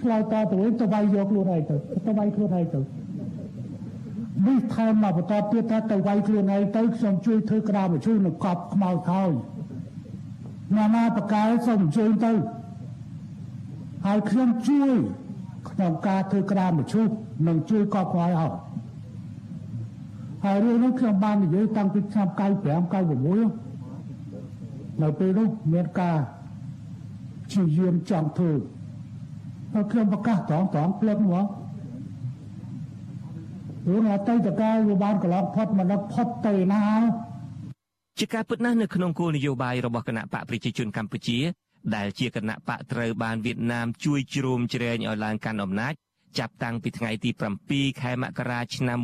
[0.00, 2.80] ឆ្លើយតបទៅវិញទៅវាយយកខ្លួនឯងទៅទៅវាយខ្លួនឯងទៅ
[4.46, 9.30] នេះថែមមកបន្តទៀតថាទៅវាយខ្លួនឯងទៅខ្ញុំជួយធ្វើក្តារមឈូសនៅកប់ខ្មៅខោយ
[10.76, 12.32] ណានាបកែសូមជួយទៅ
[14.06, 14.96] ហើយខ្ញុំជួយ
[15.70, 17.08] ក្នុងការធ្វើក្តារមឈូស
[17.46, 18.52] និងជួយកប់ខ្មៅឲ្យ
[20.44, 23.67] ហើយរឿងនេះខ្ញុំបាននិយាយតាំងពីឆ្នាំ95 96
[25.02, 26.18] នៅពេលនោះមានការ
[27.52, 28.52] ជាយាមចង់ធ្វើ
[29.90, 31.46] ខ្ញុំប្រកាសត្រង់ត្រង់ព្រឹកមក
[33.88, 36.84] រឿងអតីតកាលវាបានកន្លងផុតមិនផុតទៅណា
[38.18, 41.38] ជាការពិតណាស់នៅក្នុងគោលនយោបាយរបស់គណៈបកប្រជាជនកម្ពុជា
[41.96, 45.92] ដែលជាគណៈបកត្រូវបានវៀតណាមជួយជ្រោមជ្រែងឲ្យឡើងកាន់អំណាច
[46.38, 47.30] ចាប់តាំងពីថ្ងៃទី
[47.66, 48.98] 7ខែមករាឆ្នាំ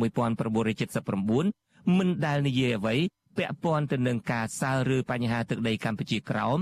[0.95, 2.95] 1979មិនដែលនិយាយអ្វី
[3.37, 6.57] ពាក់ព័ន្ធទៅនឹងការសើឬបញ្ហាទឹកដីកម្ពុជាក្រោម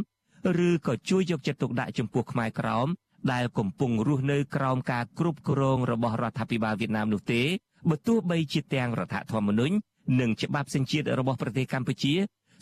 [0.67, 2.87] ឬក៏ជួយយកចិត្តទុកដាក់ចំពោះខ្មែរក្រោម
[3.31, 7.41] ដែលកំពុងរស់នៅក្រោមការគ្រប់គ្រងរបស់រដ្ឋាភិបាលវៀតណាមនោះទេ
[7.89, 9.75] បើទោះបីជាទាំងរដ្ឋធម្មនុញ្ញ
[10.19, 12.13] និងច្បាប់សញ្ជាតិរបស់ប្រទេសកម្ពុជា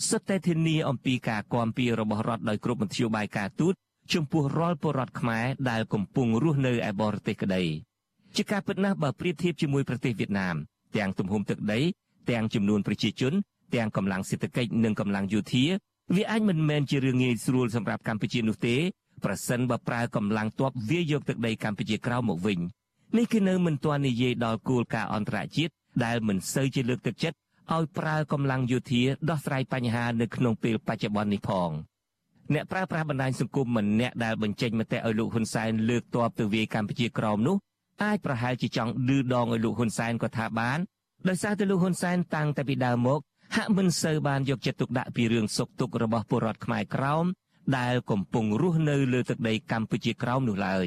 [0.09, 3.73] សុទ្ធតែធានាអំពីការគាំពៀរបស់រដ្ឋដោយគ្រប់មធ្យោបាយការទូត
[4.13, 7.63] ចំពោះរាល់ពលរដ្ឋខ្មែរដែលកំពុងរស់នៅឯបរទេសក្តី
[8.35, 10.55] ជាការពិតណាស់បើប្រៀបធៀបជាមួយប្រទេសវៀតណាម
[10.97, 11.79] ទាំងទំហំទឹកដី
[12.29, 13.33] ទាំងចំនួនប្រជាជន
[13.75, 15.65] ទាំងកម្លាំងសេដ្ឋកិច្ចនិងកម្លាំងយោធា
[16.15, 18.75] វាអាចមិនមែនជារឿងងាយស្រួលសម្រាប់កម្ពុជានោះទេ
[19.23, 22.59] ប្រសិនបើប្រើកម្លាំងទ័ពវាយកទឹកដីកម្ពុជាក្រៅមកវិញ
[23.17, 25.71] នេះគឺនៅមិនទាន់និយាយដល់គោលការណ៍អន្តរជាតិ
[26.03, 27.37] ដែលមិនសូវជាលើកទឹកចិត្ត
[27.73, 31.69] ឲ្យប្រើកម្លាំងយោធាដោះស្រាយបញ្ហានៅក្នុងពេលបច្ចុប្បន្ននេះផង
[32.53, 37.55] អ្នកប្រើប្រាស់បណ្ដាញសង្គមម្នាក់ដែលបញ្ចេញមតិឲ្យលោកហ៊ុនសែនលើកទ័ពទៅវាយកម្ពុជាក្រោមនោះ
[38.03, 40.79] អាចប្រហែលជាចង់ឌឺដងឲ្យលោកហ៊ុនសែនក៏ថាបាន
[41.27, 43.19] ដោយសារតែលោកហ៊ុនសែនតាំងតែពីដើមមក
[43.55, 47.25] ហាក់មិនសូវបានយកចិត្តទុកដាក់ពីរឿងសុខទុក្ខរបស់ពលរដ្ឋខ្មែរក្រោម
[47.77, 50.85] ដែលកំពុងរស់នៅលើទឹកដីកម្ពុជាក្រោមនោះឡើយ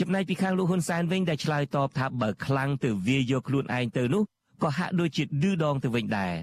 [0.00, 4.22] ចំណែកពីខាងលោកហ៊ុនសែនវិញដែលឆ្លើយតបថាបើខ្លាំងទៅវាយកខ្លួនឯងទៅនោះ
[4.62, 6.34] ក៏ហាក់ដូចជាឌឺដងទៅវិញដែរ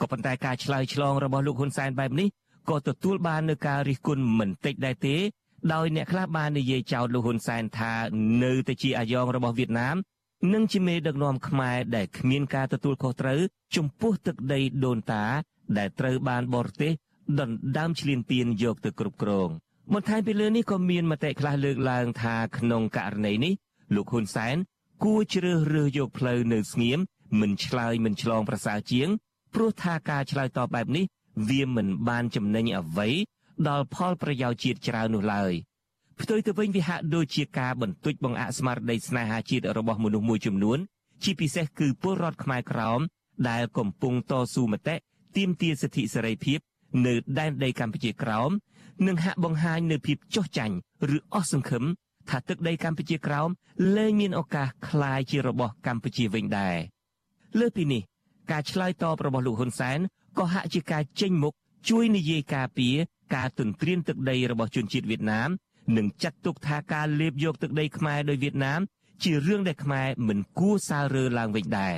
[0.00, 2.28] ក៏ប៉ុន្តែការឆ្លើយឆ្លងរបស់លោកហ៊ុនសែនបែបនេះ
[2.70, 5.16] ក៏ទទួលបាននូវការរិះគន់មិនតិចដែរទេ
[5.72, 7.92] ដោយអ្នកខ្លះបាននិយាយចោទលោកហ៊ុនសែនថា
[8.42, 9.96] នៅតែជាអាយ៉ងរបស់វៀតណាម
[10.52, 13.40] និងជាមេដឹកនាំខ្មែរដែលគ្មានការទទួលខុសត្រូវ
[13.76, 15.24] ចំពោះទឹកដីដូនតា
[15.78, 16.92] ដែលត្រូវបានបរទេស
[17.40, 19.48] ដណ្ដើមឈ្លានពានយកទៅគ្រប់គ្រង
[19.92, 23.52] បន្ថែមពីលើនេះក៏មានមតិខ្លះលើកឡើងថាក្នុងករណីនេះ
[23.94, 24.56] លោកហ៊ុនសែន
[25.04, 26.98] គួរជ្រើសរើសយកផ្លូវនៅស្ងៀម
[27.40, 29.08] មិនឆ្លើយមិនឆ្លងប្រសើរជាង
[29.54, 31.04] ព្រោះថាការឆ្លើយតបបែបនេះ
[31.48, 33.08] វាមិនបានចំណេញអ្វី
[33.68, 35.52] ដល់ផលប្រយោជន៍ជាតិច្រើននោះឡើយ
[36.21, 40.79] ផ្ទុយទៅវិញវាហាក់ដូចជាការបន្ទុចបង្អាក់ស្មារតីស្នេហាជាតិរបស់មនុស្សមួយចំនួន
[41.23, 42.99] ជាពិសេសគឺពលរដ្ឋខ្មែរក្រោម
[43.49, 44.95] ដែលកំពុងតស៊ូមតិ
[45.35, 46.59] ទាមទារសិទ្ធិសេរីភាព
[47.05, 48.51] នៅដែនដីកម្ពុជាក្រោម
[49.07, 50.75] និងហាក់បង្ហាញនៅភាពចុះចាញ់
[51.15, 51.83] ឬអស់សង្ឃឹម
[52.29, 53.49] ថាទឹកដីកម្ពុជាក្រោម
[53.95, 56.77] លែងមានឱកាសคล้ายជារបស់កម្ពុជាវិញដែរ
[57.59, 58.01] លើពីនេះ
[58.51, 59.99] ការឆ្លើយតបរបស់លោកហ៊ុនសែន
[60.37, 61.53] ក៏ហាក់ជាការចេញមុខ
[61.89, 62.95] ជួយនិយាយការពារ
[63.35, 65.49] ការទន្ទ្រានទឹកដីរបស់ជនជាតិវៀតណាម
[65.96, 68.80] និងចាត់ទុកថាការលេបយកទឹកដីខ្មែរដោយវៀតណាម
[69.22, 71.96] ជារឿងដែលខ្មែរមិនគួរសើរើឡើងវិញដែរ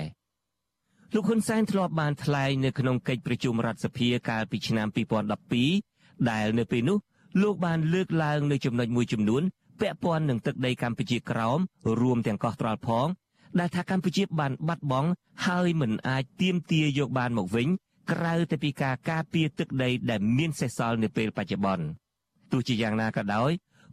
[1.15, 4.87] លោកហ៊ុនសែនធ្លាប់បានថ្លែងនៅក្នុងកិច្ចប្រជុំរដ្ឋសភាកាលពីឆ្នាំ
[5.63, 6.99] 2012ដែលនៅពេលនោះ
[7.43, 9.43] លោកបានលើកឡើងនៅចំណុចមួយចំនួន
[9.81, 11.59] ពាក់ព័ន្ធនឹងទឹកដីកម្ពុជាក្រោម
[12.01, 13.09] រួមទាំងកោះត្រល់ផង
[13.59, 15.09] ដែលថាកម្ពុជាបានបាត់បង់
[15.47, 17.69] ហើយមិនអាចទាមទារយកបានមកវិញ
[18.11, 21.87] ក្រៅតែពីការការពារទឹកដីដែលមានសេសសល់នៅពេលបច្ចុប្បន្ន
[22.53, 23.51] ទោះជាយ៉ាងណាក៏ដោយ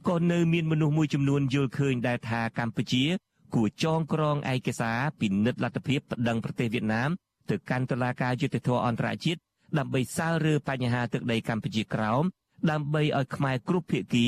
[0.07, 3.03] ក៏នៅមានមនុស្សមួយចំនួនយល់ឃើញដែរថាកម្ពុជា
[3.55, 7.09] គួរចងក្រងឯកសារពិនិត្យលទ្ធភាពប្តឹងប្រទេសវៀតណាម
[7.49, 9.39] ទៅកាន់តុលាការយុត្តិធម៌អន្តរជាតិ
[9.77, 12.23] ដើម្បីសើរើបញ្ហាទឹកដីកម្ពុជាក្រោម
[12.71, 14.25] ដើម្បីឲ្យខ្មែរគ្រប់ភាគី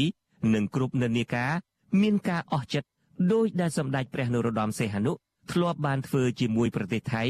[0.53, 1.51] និងគ្រប់និន្នាការ
[2.01, 2.88] មានការអស់ចិត្ត
[3.32, 5.11] ដោយដែលសម្ដេចព្រះនរោត្តមសីហនុ
[5.51, 7.24] ធ្លាប់បានធ្វើជាមួយប្រទេសថៃ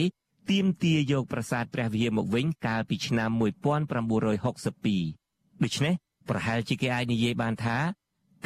[0.51, 5.93] ទាមទារយកប្រាសាទព្រះវិហារមកវិញកាលពីឆ្នាំ1962ដូច្នេះ
[6.29, 7.77] ប្រហែលជាគេអាចនិយាយបានថា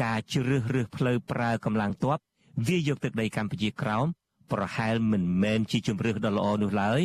[0.02, 2.18] ការជ្រើសរើសផ្លូវប្រើកម្លាំងទ័ព
[2.68, 4.06] វាយកទឹកដីកម្ពុជាក្រោម
[4.52, 7.02] ប្រហែលមិនមែនជាជំរឿសដ៏ល្អនោះឡើយ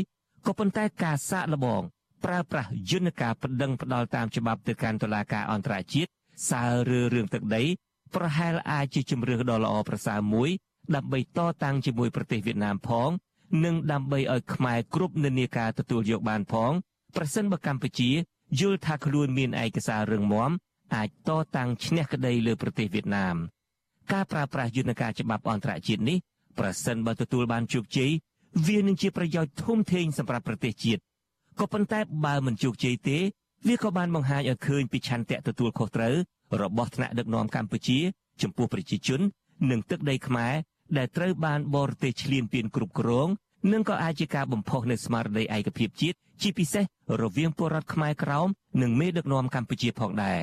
[0.47, 1.83] ក៏ប៉ុន្តែការសាកល្បង
[2.25, 6.11] ប្រើប្រាស់យន្តការប្តឹងផ្ដាល់តាមច្បាប់ទៅកាន់តុលាការអន្តរជាតិ
[6.51, 7.63] សើរើរឿងទឹកដី
[8.15, 10.51] ប្រហែលអាចជាជំរឿសដ៏ល្អប្រសើរមួយ
[10.95, 13.11] ដើម្បីតតាំងជាមួយប្រទេសវៀតណាមផង
[13.65, 16.73] និងដើម្បីឲ្យខ្មែរគ្រប់និន្នាការទទួលយកបានផង
[17.17, 18.11] ប្រសិនបើកម្ពុជា
[18.61, 20.51] យល់ថាខ្លួនមានឯកសាររឹងមាំ
[20.95, 23.37] អាចតតាំងឈ្នះក្តីលើប្រទេសវៀតណាម
[24.13, 26.19] ការប្រើប្រាស់យន្តការច្បាប់អន្តរជាតិនេះ
[26.59, 28.11] ប្រសិនបើទទួលបានជោគជ័យ
[28.67, 31.01] វានឹងជាប្រយោជន៍ធំធេងសម្រាប់ប្រទេសជាតិ
[31.59, 33.19] ក៏ប៉ុន្តែបើមិនជោគជ័យទេ
[33.69, 36.15] វាក៏បានបង្ហាញឲ្យឃើញពីឆន្ទៈទទួលខុសត្រូវ
[36.61, 37.99] របស់ថ្នាក់ដឹកនាំកម្ពុជា
[38.43, 39.21] ចំពោះប្រជាជន
[39.71, 40.55] និងទឹកដីខ្មែរ
[40.97, 43.29] ដែលត្រូវបានបរទេសឈ្លានពានគ្រប់គ្រង
[43.73, 46.85] និងក៏អាចជាការបំផុសនៅស្មារតីឯកភាពជាតិជាពិសេស
[47.23, 48.49] រវាងពលរដ្ឋខ្មែរក្រោម
[48.83, 50.41] និងមេដឹកនាំកម្ពុជាផងដែរ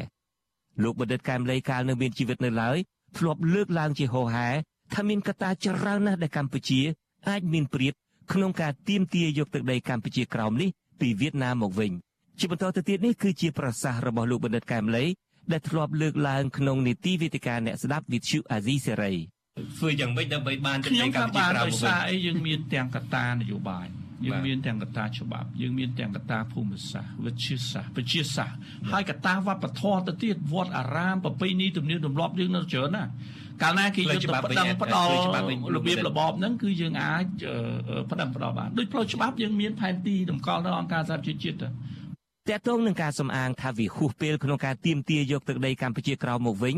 [0.83, 2.77] លោកបណ្ឌិតកែមលីកាលនៅមានជីវិតនៅឡើយ
[3.17, 4.47] ធ្លាប់លើកឡើងជាហោហែ
[4.93, 6.81] ថាមានកត្តាច្រើនណាស់ដែលកម្ពុជា
[7.29, 7.93] អាចមានព្រៀប
[8.33, 10.69] ក្នុងការទាមទារយកទឹកដីកម្ពុជាក្រោមនេះ
[10.99, 11.91] ពីវៀតណាមមកវិញ
[12.39, 15.05] ជាបន្តទៅទៀតនេះគឺជាប្រសាសន៍របស់លោកបណ្ឌិតកែមលី
[15.51, 19.13] ដែលធ្លាប់លើកឡើងក្នុងនីតិវិទ្យាអ្នកស្ដាប់វិទ្យុអាស៊ីសេរី
[19.77, 23.87] ធ្វើយ៉ាងម៉េចដើម្បីបានទឹកខ្ញុំដីថាកម្ពុជាបានក្រៅដោយមកវិញសារអីយើងមានទាំងកត្តានយោបាយ
[24.25, 28.57] យើងបាទមានទាំងកត្តាច្បាប់យើងមានទាំងកត្តាភូមិសាស្ត្រវិទ្យាសាស្ត្រវិទ្យាសាស្ត្រ
[28.91, 33.03] ហើយកត្តាវប្បធម៌ទៅទៀតវត្តអារាមប្រពៃណីទំនៀមទម្លាប់យើងនៅច្រើនណា
[33.63, 35.09] កាលណាគេយកទៅផ្ដឹងផ្ដល់
[35.75, 37.57] របៀបរបបហ្នឹងគឺយើងអាចអឺ
[37.89, 46.75] អឺផ្ដឹងផ្ដល់បានដូចផ្លូវច្បាប់យើងមានផែនទីតម្កល់នៅអង្គការសហប្រជាជាតិទៅតកតងនឹងការសំអាងថាវាហួសពេលក្នុងការទាមទារយកទឹកដីកម្ពុជាក្រោមមកវិញ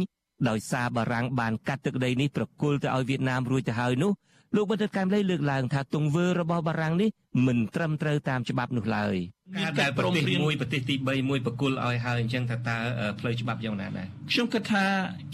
[0.50, 4.12] ដោយសារបារាំងបានកាត់ទឹកដីនេះប្រគល់ទៅឲ្យវៀតណាមរួចទៅហើយនោះ
[4.56, 7.10] លោកបណ្ឌិតកែមលីលើកឡើងថាទង្វើរបស់បារាំងនេះ
[7.48, 9.16] មិនត្រឹមត្រូវតាមច្បាប់នោះឡើយ
[9.58, 12.78] ការដែលប្រទេសមួយប្រទេសទី3មួយប្រគល់ឲ្យហើយអញ្ចឹងថាតើ
[13.20, 14.84] ផ្លូវច្បាប់យ៉ាងណាដែរខ្ញុំគិតថា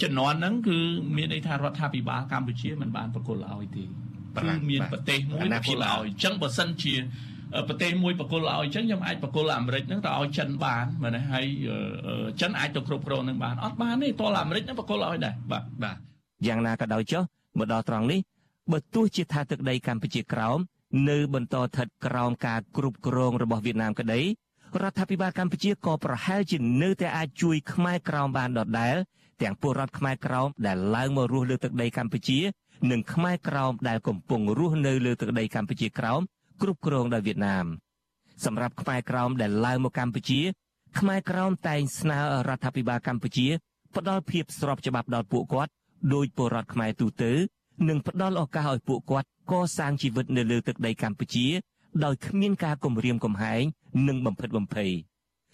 [0.01, 0.77] ជំនាន់ហ្នឹងគឺ
[1.17, 6.95] មានន័យថារដ្ឋាភិបាលកម្ពុជាមិនបានប្រគល់ឲ្យទេគឺមានប្រទេសមួយប្រគល់ឲ្យអញ្ចឹងបើសិនជា
[7.67, 11.45] ប្រទេសមួយប្រគល់ឲ្យអញ្ចឹងខ្ញុំអាចប្រគល់អាមេរិកហ្នឹងទៅឲ្យចិនបានមែនទេហើយ
[12.41, 15.97] ចិនអាចទៅគ្រប់គ្រងនឹងបានអត់បានទេតើអាមេរិកហ្នឹងប្រគល់ឲ្យដែរបាទបាទ
[16.47, 17.23] យ៉ាងណាក៏ដោយចុះ
[17.59, 18.19] មកដល់ត្រង់នេះ
[18.71, 20.59] បើទោះជាថាទឹកដីកម្ពុជាក្រោម
[21.09, 24.21] នៅបន្តស្ថិតក្រោមការគ្រប់គ្រងរបស់វៀតណាមក្តី
[24.81, 28.95] រដ្ឋាភិបាលកម្ពុជាក៏ប្រហែលជានៅតែអាចជួយខ្មែរក្រោមបានដដែល
[29.41, 32.39] ទាំងពលរដ្ឋខ្មែរក្រោមដែលឡើងមករស់លើទឹកដីកម្ពុជា
[32.91, 36.21] និងខ្មែរក្រោមដែលកំពុងរស់នៅលើទឹកដីកម្ពុជាក្រោម
[36.61, 37.65] គ្រប់គ្រងដោយវៀតណាម
[38.45, 40.39] សម្រាប់ខ្មែរក្រោមដែលឡើងមកកម្ពុជា
[40.99, 43.47] ខ្មែរក្រោមតែងស្នើរដ្ឋាភិបាលកម្ពុជា
[43.95, 45.71] ផ្ដល់ភាពស្របច្បាប់ដល់ពួកគាត់
[46.13, 47.31] ដោយពលរដ្ឋខ្មែរទូទៅ
[47.87, 51.47] និងផ្ដល់ឱកាសឲ្យពួកគាត់កសាងជីវិតនៅលើទឹកដីកម្ពុជា
[52.03, 53.63] ដោយគ្មានការគំរាមកំហែង
[54.07, 54.91] និងបំផិតបំភ័យ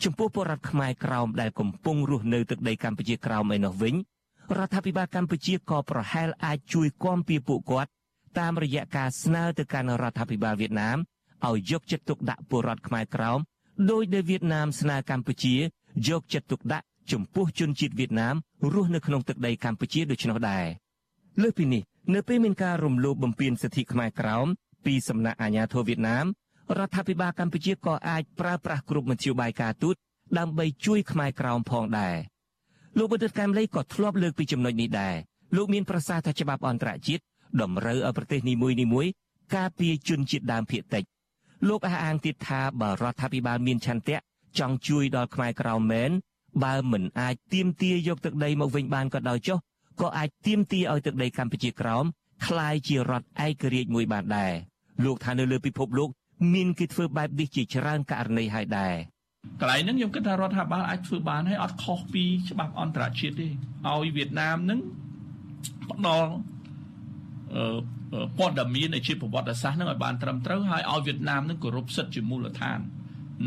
[0.04, 3.96] ចំពោះពលរដ្ឋខ្មែរក្រោមដែលកំពុងរស់នៅទឹកដីកម្ពុជាក្រោមឯនោះវិញ
[4.58, 7.90] រដ្ឋាភិបាលកម្ពុជាក៏ប្រហែលអាចជួយគាំពៀពួកគាត់
[8.40, 10.98] តាមរយៈការស្នើទៅកាន់រដ្ឋាភិបាលវៀតណាម
[11.48, 13.40] ឲ្យយកចិត្តទុកដាក់ពលរដ្ឋខ្មែរក្រោម
[13.92, 15.56] ដោយដែលវៀតណាមស្នើកម្ពុជា
[16.08, 18.36] យកចិត្តទុកដាក់ចំពោះជនជាតិវៀតណាម
[18.74, 20.66] រស់នៅក្នុងទឹកដីកម្ពុជាដូច្នោះដែរ
[21.42, 21.82] លើសពីនេះ
[22.14, 24.48] នៅពេលមានការរំលោភបំពានសិទ្ធិខ្មែរក្រោម
[24.86, 26.26] ពីសំណាក់អាជ្ញាធរវៀតណាម
[26.78, 29.96] រដ្ឋាភិបាលកម្ពុជាក៏អាចប្រើប្រាស់គ្រប់មធ្យោបាយការទូត
[30.38, 32.16] ដើម្បីជួយខ្មែរក្រោមផងដែរ
[32.98, 35.16] លោកបណ្ឌិតកែមលីក៏ធ្លាប់លើកពីចំណុចនេះដែរ
[35.56, 37.22] លោកមានប្រសាសន៍ថាច្បាប់អន្តរជាតិ
[37.62, 39.12] តម្រូវឲ្យប្រទេសនីមួយៗ
[39.56, 41.04] ការពារជនជាតិដើមភាគតិច
[41.68, 44.18] លោកអះអាងទៀតថាបើរដ្ឋាភិបាលមានឆន្ទៈ
[44.60, 46.12] ចង់ជួយដល់ខ្មែរក្រោមមែន
[46.64, 49.58] បើមិនអាចទៀមទាយកទឹកដីមកវិញបានក៏ដោយចុះ
[50.01, 52.05] ក៏អាចទៀមទាឲ្យទឹកដីកម្ពុជាក្រោម
[52.47, 54.53] คล้ายជារដ្ឋឯករាជ្យមួយបានដែរ
[55.05, 56.11] លោកថានៅលើពិភពលោក
[56.55, 58.95] មានគេធ្វើបែបនេះជាច្រើនករណីហើយដែរ
[59.61, 63.49] កន្លែងហ្នឹងខ្ញុំគិតថារដ្ឋាភិបាលអាចធ្វើបានហើយអត់ខុសពីច្បាប់អន្តរជាតិទេ
[63.89, 64.81] ឲ្យវៀតណាមហ្នឹង
[65.91, 66.31] ផ្ដល់
[67.55, 72.79] អឺព័ត៌មាននៃជាប្រវត្តិសាស្ត្រហ្នឹងឲ្យបានត្រឹមត្រូវហើយឲ្យវៀតណាមហ្នឹងគោរពសិទ្ធិជាមូលដ្ឋាន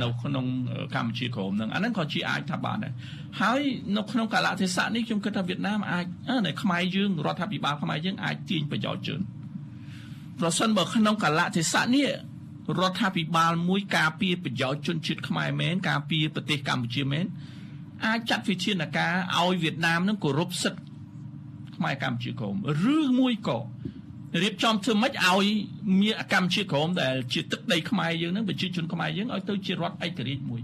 [0.03, 0.47] នៅក្នុង
[0.95, 2.92] កម្ពុជាក្រមហ្នឹងអាហ្នឹងក៏ជាអាចថាបានដែរ
[3.40, 3.61] ហើយ
[3.97, 6.05] នៅក្នុងកាលៈទេសៈនេះខ្ញុំគិតថាវៀតណាមអាច
[6.47, 9.20] នៅខ្មែរយើងរដ្ឋាភិបាលខ្មែរយើងអាចទាញប្រយោជន៍ជឿន
[10.40, 12.09] ប្រសិនបើក្នុងកាលៈទេសៈនេះ
[12.80, 17.24] រដ្ឋាភិបាលមួយការពារប្រយោជន៍ជនជាតិខ្មែរមែនការពារប្រទេសកម្ពុជាមែន
[18.07, 20.82] អាចចាត់វិធានការឲ្យវៀតណាមនឹងគោរពសិទ្ធិ
[21.76, 22.57] ខ្មែរកម្ពុជាក្រម
[22.95, 23.59] ឬមួយក៏
[24.43, 25.47] រៀបចំធ្វើម៉េចឲ្យ
[26.01, 30.61] មានកម្ពុជាក្រមដែលជាទឹកដីខ្មែរយើងនឹងប្រជាជនខ្មែរយើងឲ្យទៅជារដ្ឋឯករាជ្យមួយ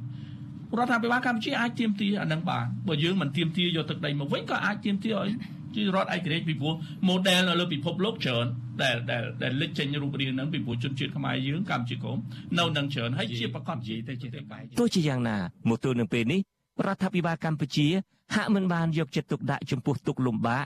[0.78, 5.30] រដ្ឋាភិបាលកម្ពុជាអាចទៀមទាអានឹងបានបើយើងមិនទៀមទាយកទឹកដីមកវិញក៏អាចទៀមទាឲ្យ
[5.76, 6.74] ជារដ្ឋឯករាជ្យពីព្រោះ
[7.08, 8.46] model នៅលើពិភពលោកច្រើន
[8.82, 12.18] ដែលដែលដែលលេចចេញរូបរាងហ្នឹងពីព្រោះជនជាតិខ្មែរយើងកម្ពុជាក្រម
[12.58, 15.36] នៅនឹងច្រើនហើយជាប្រកបនិយាយទៅជាទៅបែបទោះជាយ៉ាងណា
[15.68, 16.40] មកទល់នឹងពេលនេះ
[16.86, 17.86] រដ្ឋាភិបាលកម្ពុជា
[18.34, 20.64] ហាក់មិនបានយកចិត្តទុកដាក់ចំពោះទុកលំបាក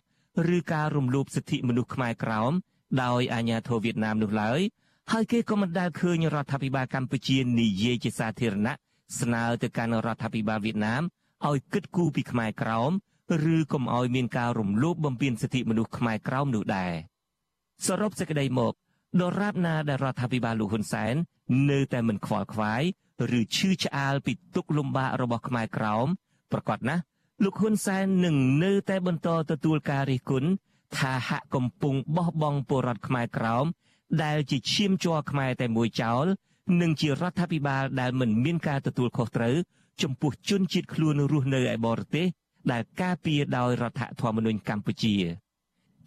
[0.56, 2.52] ឬការរំលោភសិទ្ធិមនុស្សខ្មែរក្រោម
[3.02, 4.60] ដោយអាជ្ញាធរវៀតណាមនោះឡើយ
[5.12, 8.74] ហើយគេក៏មិនដែលឃើញរដ្ឋាភិបាលកម្ពុជានិយាយជាសាធារណៈ
[9.20, 11.02] ស្នើទៅកាន់រដ្ឋាភិបាលវៀតណាម
[11.48, 12.90] ឲ្យគិតគូរពីខ្មែរក្រោម
[13.54, 16.92] ឬកុំឲ្យមានការរំលោភបំពានសិទ្ធិមនុស្សខ្មែរក្រោមនោះដែរ
[17.86, 18.72] សរុបសេចក្តីមក
[19.20, 21.14] ដរាបណាដែលរដ្ឋាភិបាលលោកហ៊ុនសែន
[21.70, 22.82] នៅតែមិនខ្វល់ខ្វាយ
[23.38, 26.06] ឬឈឺឆ្អាលពីទុកលំបាករបស់ខ្មែរក្រោម
[26.52, 27.02] ប្រកាសណាស់
[27.44, 30.48] លោកហ៊ុនសែននឹងនៅតែបន្តទទួលការរិះគន់
[30.98, 33.66] ថាហាក់កំពុងបោះបង់ពលរដ្ឋខ្មែរក្រោម
[34.22, 36.24] ដែលជាឈាមជ័រខ្មែរតែមួយចោល
[36.80, 39.56] និងជារដ្ឋាភិបាលដែលមិនមានការទទួលខុសត្រូវ
[40.02, 42.26] ចំពោះជនជាតិខ្លួនរស់នៅឯបរទេស
[42.72, 45.14] ដែលការពារដោយរដ្ឋធម្មនុញ្ញកម្ពុជា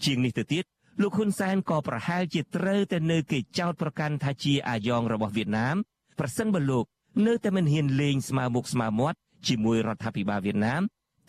[0.03, 0.63] ជាងនេះទៅទៀត
[1.01, 5.75] លោកហ៊ុនសែនក៏ប្រហែលជាត្រូវតែនៅគេចោទប្រកាន់ថាជាអាយ៉ងរបស់វៀតណាម
[6.19, 6.85] ប្រសិនបើលោក
[7.27, 9.17] នៅតែមិនហ៊ានលេងស្មើមុខស្មើមាត់
[9.47, 10.81] ជាមួយរដ្ឋាភិបាលវៀតណាម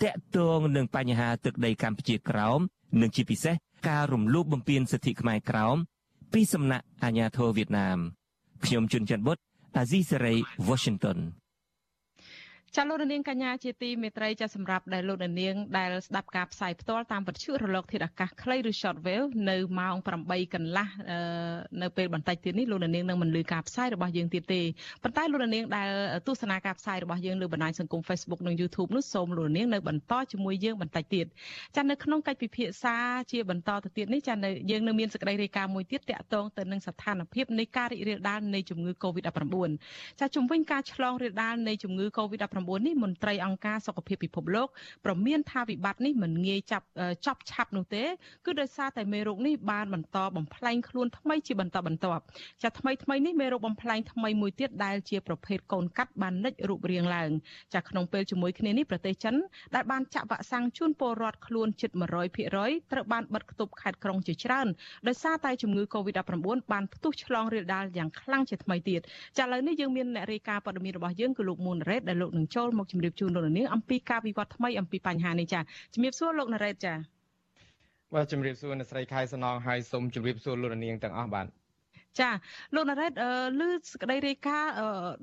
[0.03, 2.61] តាក់ទងនឹងបញ្ហាទឹកដីកម្ពុជាក្រោម
[3.01, 3.55] និងជាពិសេស
[3.89, 5.77] ការរំលោភបំពានសិទ្ធិខ្មែរក្រោម
[6.33, 7.99] ពីសំណាក់អាជ្ញាធរវៀតណាម
[8.65, 9.39] ខ្ញុំជុនច័ន្ទបុត
[9.77, 10.35] អាស៊ីសេរី
[10.69, 11.19] Washington
[12.77, 20.89] ចាលោកនាងកញ្ញាជាទីមេត្រីចាសម្រាប់ដែលលោកនាងដែលស្ដាប់ការផ្សាយផ្ទាល់តាមវិទ្យុរលក ធាតុអាកាសខ្លីឬ shortwave នៅម៉ោង8កន្លះ
[21.83, 24.63] នៅពេលបន្តិចទៀតនេះលោកនាងនឹងមិនលឺការផ្សាយរបស់យើងទៀតទេ
[25.03, 25.89] ប៉ុន្តែលោកនាងដែល
[26.27, 31.27] ទស្សនាការផ្សាយរបស់យើងលើបណ្ដាញសង្គម Facebook និង YouTube នោះសូមលោកនាងនៅបន្តជាមួយយើងបន្តិចទៀត
[31.77, 32.97] ចានៅក្នុងកិច្ចពិភាក្សា
[33.33, 39.71] ជាបន្តទៅទៀតនេះចានៅយើងនៅមានសេចក្តីរាយការណ៍មួយទៀតតាក់ទងទៅនឹងស្ថានភាពនៃការរីករាលដាលនៃជំងឺ Covid-19
[40.21, 44.69] ចាជំវិញការឆ្លងរាលដាលនៃជំងឺ Covid-19 នេះមន្ត្រីអង្គការសុខភាពពិភពលោក
[45.05, 46.87] ប្រមានថាវិបត្តិនេះមិនងាយចាប់
[47.27, 48.05] ចប់ឆាប់នោះទេ
[48.47, 52.23] គឺដោយសារតែមេរោគនេះបានបន្តបំផ្លែងខ្លួនថ្មីជាបន្តបន្ទាប់
[52.63, 57.31] ចាថ្មីថ្មីនេះមេរោគបំផ្លែងថ្មីមួយទៀតដែលជាប្រភេទកូនកាត់បាននិចរូបរាងឡើង
[57.75, 59.35] ចាក្នុងពេលជាមួយគ្នានេះប្រទេសចិន
[59.75, 61.91] ដែលបានចាក់វ៉ាក់សាំងជូនពលរដ្ឋខ្លួនជិត
[62.41, 64.69] 100%ត្រូវបានបិទគប់ខេត្តក្រុងជាច្រើន
[65.09, 66.35] ដោយសារតែជំងឺ Covid-19
[66.73, 69.01] បានផ្ទុះឆ្លងរាលដាលយ៉ាងខ្លាំងជាថ្មីទៀត
[69.39, 75.61] ចាឥឡូវនេះយើងមានអ្នករាយការណ៍ព័ត៌មានរបស់យើងគឺលោកមុនរ៉េតដែលលោកនឹងចូលមកជម្រាបជូនលោកនាងអំពីការវិវត្តថ្មីអំពីបញ្ហានេះចា
[75.95, 76.95] ជម្រាបសួរលោកណារ៉េតចា
[78.15, 81.47] បាទជម្រាបសួរអ្នកស្រីខែសំណងហើយសូមជម្រាបសួរលោកនាងទាំងអស់បាទ
[82.21, 82.31] ចា
[82.75, 83.13] លោកណារ៉េត
[83.61, 84.73] ឮសក្តីរាយការណ៍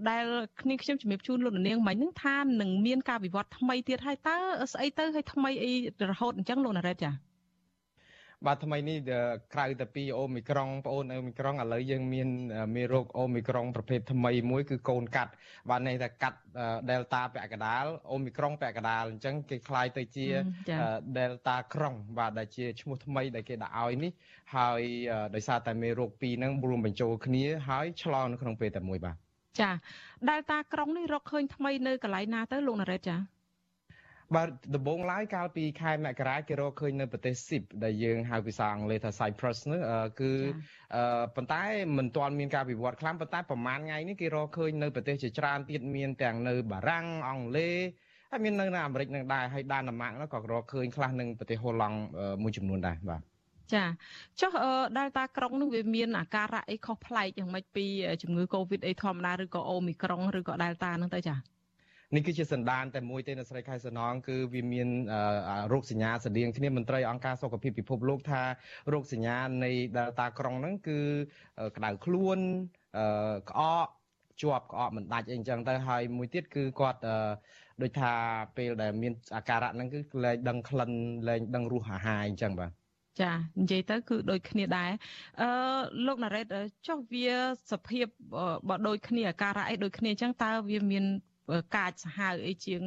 [0.09, 0.25] ដែល
[0.61, 4.37] គ្នាខ្ញុំជំរាបជូនលោកនាងមិញហ្នឹងថានឹងមានការវិវត្តថ្មីទៀតហើយតើ
[4.73, 5.71] ស្អីទៅហើយថ្មីអី
[6.11, 7.11] រហូតអញ្ចឹងលោកណារ៉េតចា
[8.46, 8.98] បាទថ្មីនេះ
[9.54, 12.28] ក្រៅតែពីអូមីក្រុងបងអូនអូមីក្រុងឥឡូវយើងមាន
[12.76, 15.32] មេរោគអូមីក្រុងប្រភេទថ្មីមួយគឺកូនកាត់
[15.70, 16.38] បាទនេះថាកាត់
[16.88, 20.26] Delta ពាក់កណ្ដាលអូមីក្រុងពាក់កណ្ដាលអញ្ចឹងគេคล้ายទៅជា
[21.16, 24.12] Delta ក្រុងបាទដែលជាឈ្មោះថ្មីដែលគេដាក់ឲ្យនេះ
[24.56, 24.80] ហើយ
[25.34, 29.16] ដោយសារតែមេរោគពីរហ្នឹងរួមបញ្ចូលគ្នាហើយឆ្លងនៅក្នុងពេលតែមួយបាទ
[29.60, 29.70] ចា
[30.28, 33.16] Delta ក្រុងនេះរកឃើញថ្មីនៅកន្លែងណាទៅលោកណារ៉េតចា
[34.33, 39.81] បាទដំបូងឡើយកាលពីខែមករាគេរកឃើញនៅប្រទេសស៊ីបដែលយើងហៅភាសាអង់គ្លេសថា Cyprus នោះ
[40.19, 40.31] គឺ
[41.35, 41.63] ប៉ុន្តែ
[41.97, 47.77] មិនទាន់មានការវិវត្តខ្លាំងប៉ុន្តែប្រហែលថ្ងៃនេះគេរកឃើញនៅប្រទេសជាច្រើនទៀតមានទាំងនៅបារាំងអង់គ្លេស
[48.31, 51.97] ហើយមាននៅនៅអាមេរិកនឹងដែរហើយដានម៉ាកនោះក៏រកឃើញខ្លះនឹងប្រទេសហូឡង់
[52.43, 53.21] មួយចំនួនដែរបាទ
[53.73, 53.85] ចា
[54.41, 54.51] ចុះ
[54.97, 57.85] ដែលតាក្រុងនោះវាមានអាការៈអីខុសប្លែកយ៉ាងម៉េចពី
[58.21, 61.35] ជំងឺ Covid អីធម្មតាឬក៏អូមីក្រុងឬក៏ដែលតាហ្នឹងទៅចា
[62.15, 64.89] នេះគឺជាសន្តានតែមួយទេនៅស្រីខែសណងគឺវាមាន
[65.73, 68.41] រោគសញ្ញាស្តៀងគ្នាមន្ត្រីអង្គការសុខភាពពិភពលោកថា
[68.93, 70.99] រោគសញ្ញានៃ Delta ក្រុងហ្នឹងគឺ
[71.77, 72.39] ក្តៅខ្លួន
[73.49, 73.87] ក្អក
[74.41, 76.99] ជាប់ក្អកមិនដាច់អីអញ្ចឹងទៅហើយមួយទៀតគឺគាត់
[77.81, 78.13] ដូចថា
[78.57, 80.91] ពេលដែលមានអាការៈហ្នឹងគឺលែងដឹងក្លិន
[81.27, 82.71] លែងដឹងរសអាហារអញ្ចឹងបាទ
[83.21, 84.91] ចានិយាយទៅគឺដូចគ្នាដែរ
[85.41, 85.49] អឺ
[86.07, 86.45] លោកណារ៉េត
[86.87, 87.29] ចុះវា
[87.71, 88.07] សភាព
[88.67, 91.05] បើដូចគ្នាអាការៈអីដូចគ្នាអញ្ចឹងតើវាមាន
[91.77, 92.81] កាចសាហាវអីជាង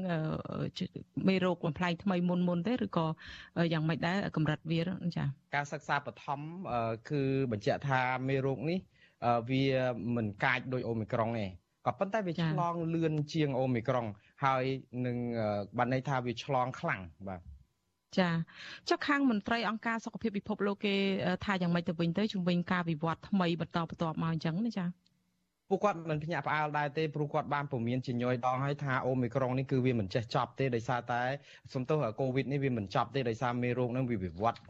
[1.29, 3.07] មេរោគបំផ្លែងថ្មីមុនមុនទេឬក៏
[3.73, 4.81] យ៉ាងម៉េចដែរកម្រិតវា
[5.17, 6.41] ចាការសិក្សាបឋម
[7.11, 8.79] គឺបញ្ជាក់ថាមេរោគនេះ
[9.51, 9.65] វា
[10.17, 11.47] មិនកាចដោយអូមីក្រុងទេ
[11.87, 14.07] ក៏ប៉ុន្តែវាឆ្លងលឿនជាងអូមីក្រុង
[14.45, 14.65] ហើយ
[15.07, 15.17] នឹង
[15.79, 17.41] បានន័យថាវាឆ្លងខ្លាំងបាទ
[18.19, 18.31] ចា
[18.89, 20.95] ចុះខាងមន្ត្រីអង្គការសុខភាពពិភពលោកគេ
[21.45, 24.85] ថាយ៉ាងម៉េចទៅវិញទៅជំវិញការវិវត្តថ្មីបន្តបន្ទាប់មកអញ្ចឹងណាចា
[25.71, 31.23] ពួកគាត់មិនភ្ញាក់ផ្អើលដែរទេព្រោះគាត់បានពមៀនជាញយដងហើយថាអូមីក្រុងនេះគឺវាមិនចេះចប់ទេដោយសារតែ
[31.75, 34.61] សំទោសកូវីដនេះវាមិនចប់ទេដោយសារមេរោគនឹងវាវិវត្ត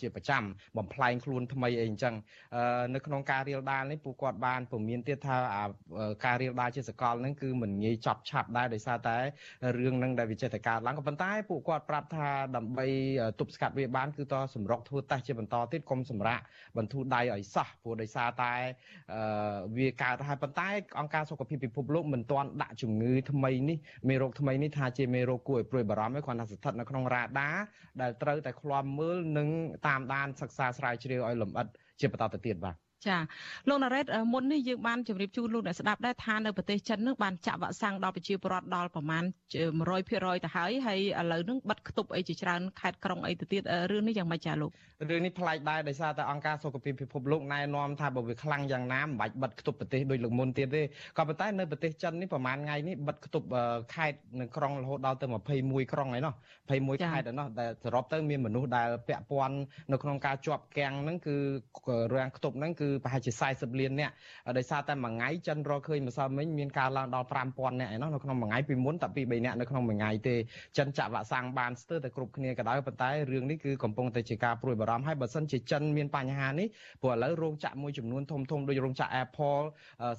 [0.00, 0.42] ជាប្រចាំ
[0.76, 2.14] បំផ្លែងខ្លួនថ្មីអីអញ្ចឹង
[2.94, 5.36] នៅក្នុងការរៀលដាលនេះពួកគាត់បានពមៀនទៀតថា
[6.24, 9.16] ការរៀលដាលជាសកលនឹងគឺមិនងាយចប់ឆាប់ដែរដោយសារតែ
[9.78, 12.86] រឿងនឹងដែលវាចេះតែកើតឡើងក៏ប៉ុន្តែពួកគាត់ប្រាប់ថាដើម្បី
[13.40, 16.40] ទប់ស្កាត់វាបានគឺតសម្រុកធ្វើតេស្តជាបន្តទៀតកុំសម្រាក
[16.76, 18.52] បន្ធូរដៃឲ្យសោះព្រោះដោយសារតែ
[19.78, 23.78] វាកើតហើយប៉ុន្តែអង្គការសុខភាពពិភពលោកមិនទាន់ដាក់ជំងឺថ្មីនេះ
[24.08, 27.50] មេរោគថ្មីនេះថាជាមេរោគគួរឲ្យព្រួយបារម្ភទេគ្រាន់តែស្ថិតនៅក្នុងរ៉ាដា
[28.00, 29.48] ដែលត្រូវតែឃ្លាំមើលនិង
[29.86, 31.66] តាមដានសិក្សាស្រាវជ្រាវឲ្យលម្អិត
[32.00, 33.16] ជាបន្តទៅទៀតបាទ ចា
[33.68, 39.24] លោកណារ៉េតមុននេះយើងបានជម្រាបជូនលោកអ្នកស្ដាប់ដែរថានៅប្រទេសចិននឹងបានចាក់វ៉ាក់សាំងដល់ប្រជាពលរដ្ឋដល់ប្រមាណ
[39.82, 44.70] 100%ទៅហើយហើយឥឡូវនឹងបិទគប់អីជាច្រើនខេត្តក្រុងអីទៅទៀតរឿងនេះយ៉ាងម៉េចចាលោក
[45.10, 50.82] រឿងនេះប្លែកដែរដោយសារតែអង្គការសុខភាពពិភពលោកណែនាំថាបើវាខ្លាំងយ៉ាងណាមិនបាច់បិទគប់ប្រទេសដូចលើកមុនទៀតទេ
[51.18, 53.46] ក៏ប៉ុន្តែនៅប្រទេសចិននេះប្រហែលថ្ងៃនេះបិទគប់
[53.94, 55.26] ខេត្តនៅក្រុងរហូតដល់ទៅ
[55.58, 56.34] 21ក្រុងហើយនោះ
[56.68, 59.56] 21ខេត្តហើយនោះដែលសរុបទៅមានមនុស្សដែលពាក់ព័ន្ធ
[59.92, 61.36] នៅក្នុងការជាប់គាំងហ្នឹងគឺ
[62.14, 64.12] រាំងគប់ហ្នឹងគឺប្រហែលជា40លាននាក់
[64.58, 70.36] ដោយសារតែមួយថ្ងៃចិនរកឃើញម្សិលមិញមានការឡើងដល់5000នាក់ឯណោះនៅក្នុងមួយថ្ងៃពីមុនតែពី3នាក់នៅក្នុងមួយថ្ងៃទេ
[70.78, 76.66] ចិនចាក់វ៉ាក់សាំងបានស្ទើរតែគ្រប់គ្នាក៏ដោយប៉ុន្តែរឿងនេះគឺកំពុងតែជាការព្រួយបារម្ភហើយបើសិនជាចិនមានបញ្ហានេះ
[77.02, 79.64] ព្រោះឥឡូវរោងចក្រមួយចំនួនធំធំដូចរោងចក្រ Apple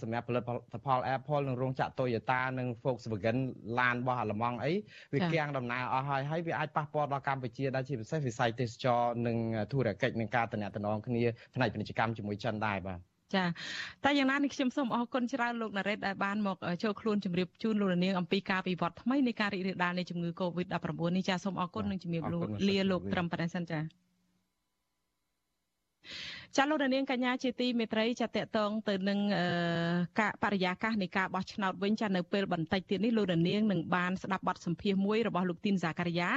[0.02, 0.44] សម្រាប់ផលិត
[0.86, 3.38] ផល Apple និងរោងចក្រ Toyota និង Volkswagen
[3.80, 4.74] ឡានរបស់អាល្លឺម៉ង់អី
[5.14, 9.38] វាគាំងដំណើរអស់ហើយហើយវាអាចប៉ះពាល់ដល់កម្ពុជាដែលជាពិសេសវិស័យទេសចរនិង
[9.72, 10.72] ធុរកិច្ចនិងការតំណែង
[11.08, 11.24] គ្នា
[11.56, 13.00] ផ្នែកពាណិជ្ជកម្មជាមួយចិនដែរបាទ
[13.36, 13.44] ចា
[14.04, 22.24] តែយ៉ាងណានេះខ្ញុំសូមអរគុណច្រើនលោកណារ៉េតដែលបានមកចូលខ្លួនជម្រាបជូនលោកនាងអំពីការវិវត្តថ្មីនៃការរីករាលដាលនៃជំងឺ Covid-19 នេះចាសូមអរគុណនិងជំរាប
[22.70, 23.80] លាលោកត្រឹមប៉ុណ្ណេះសិនចា
[26.58, 29.20] ចាលោករនាងកញ្ញាជាទីមេត្រីចាតកតងទៅនឹង
[30.20, 36.30] ការបរិយាកាសនៃការបោះឆ្នោតវិញចានៅពេលបន្តិចទៀតនេះលោករនាងនឹងបានស្ដាប់បទសម្ភាសន៍មួយរបស់លោកទីនសាការីយ៉ា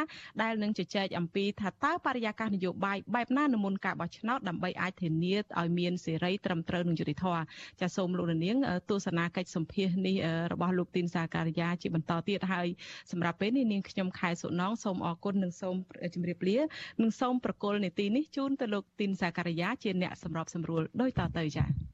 [0.42, 7.42] ដែលនឹងជជែកអំពីថាតើបរិយាកាសនយោបាយបែបណានៅមុនការបោះឆ្នោតដើម្បីអាចធានាឲ្យមានសេរីត្រឹមត្រូវនិងយុត្តិធម៌
[7.80, 8.56] ចាសូមលោករនាង
[8.90, 10.16] ទស្សនាកិច្ចសម្ភាសន៍នេះ
[10.52, 12.68] របស់លោកទីនសាការីយ៉ាជាបន្តទៀតហើយ
[13.10, 15.74] សម្រាប់ពេលនេះនាងខ្ញុំខែសុណងសូមអរគុណនិងសូម
[16.14, 16.58] ជម្រាបលា
[17.02, 21.91] និងសូមប្រកល់នីតិនេះជូនទៅលោកទីនសាការីយ៉ាជាអ្នកសម្របសម្រួលដោយតទៅចា៎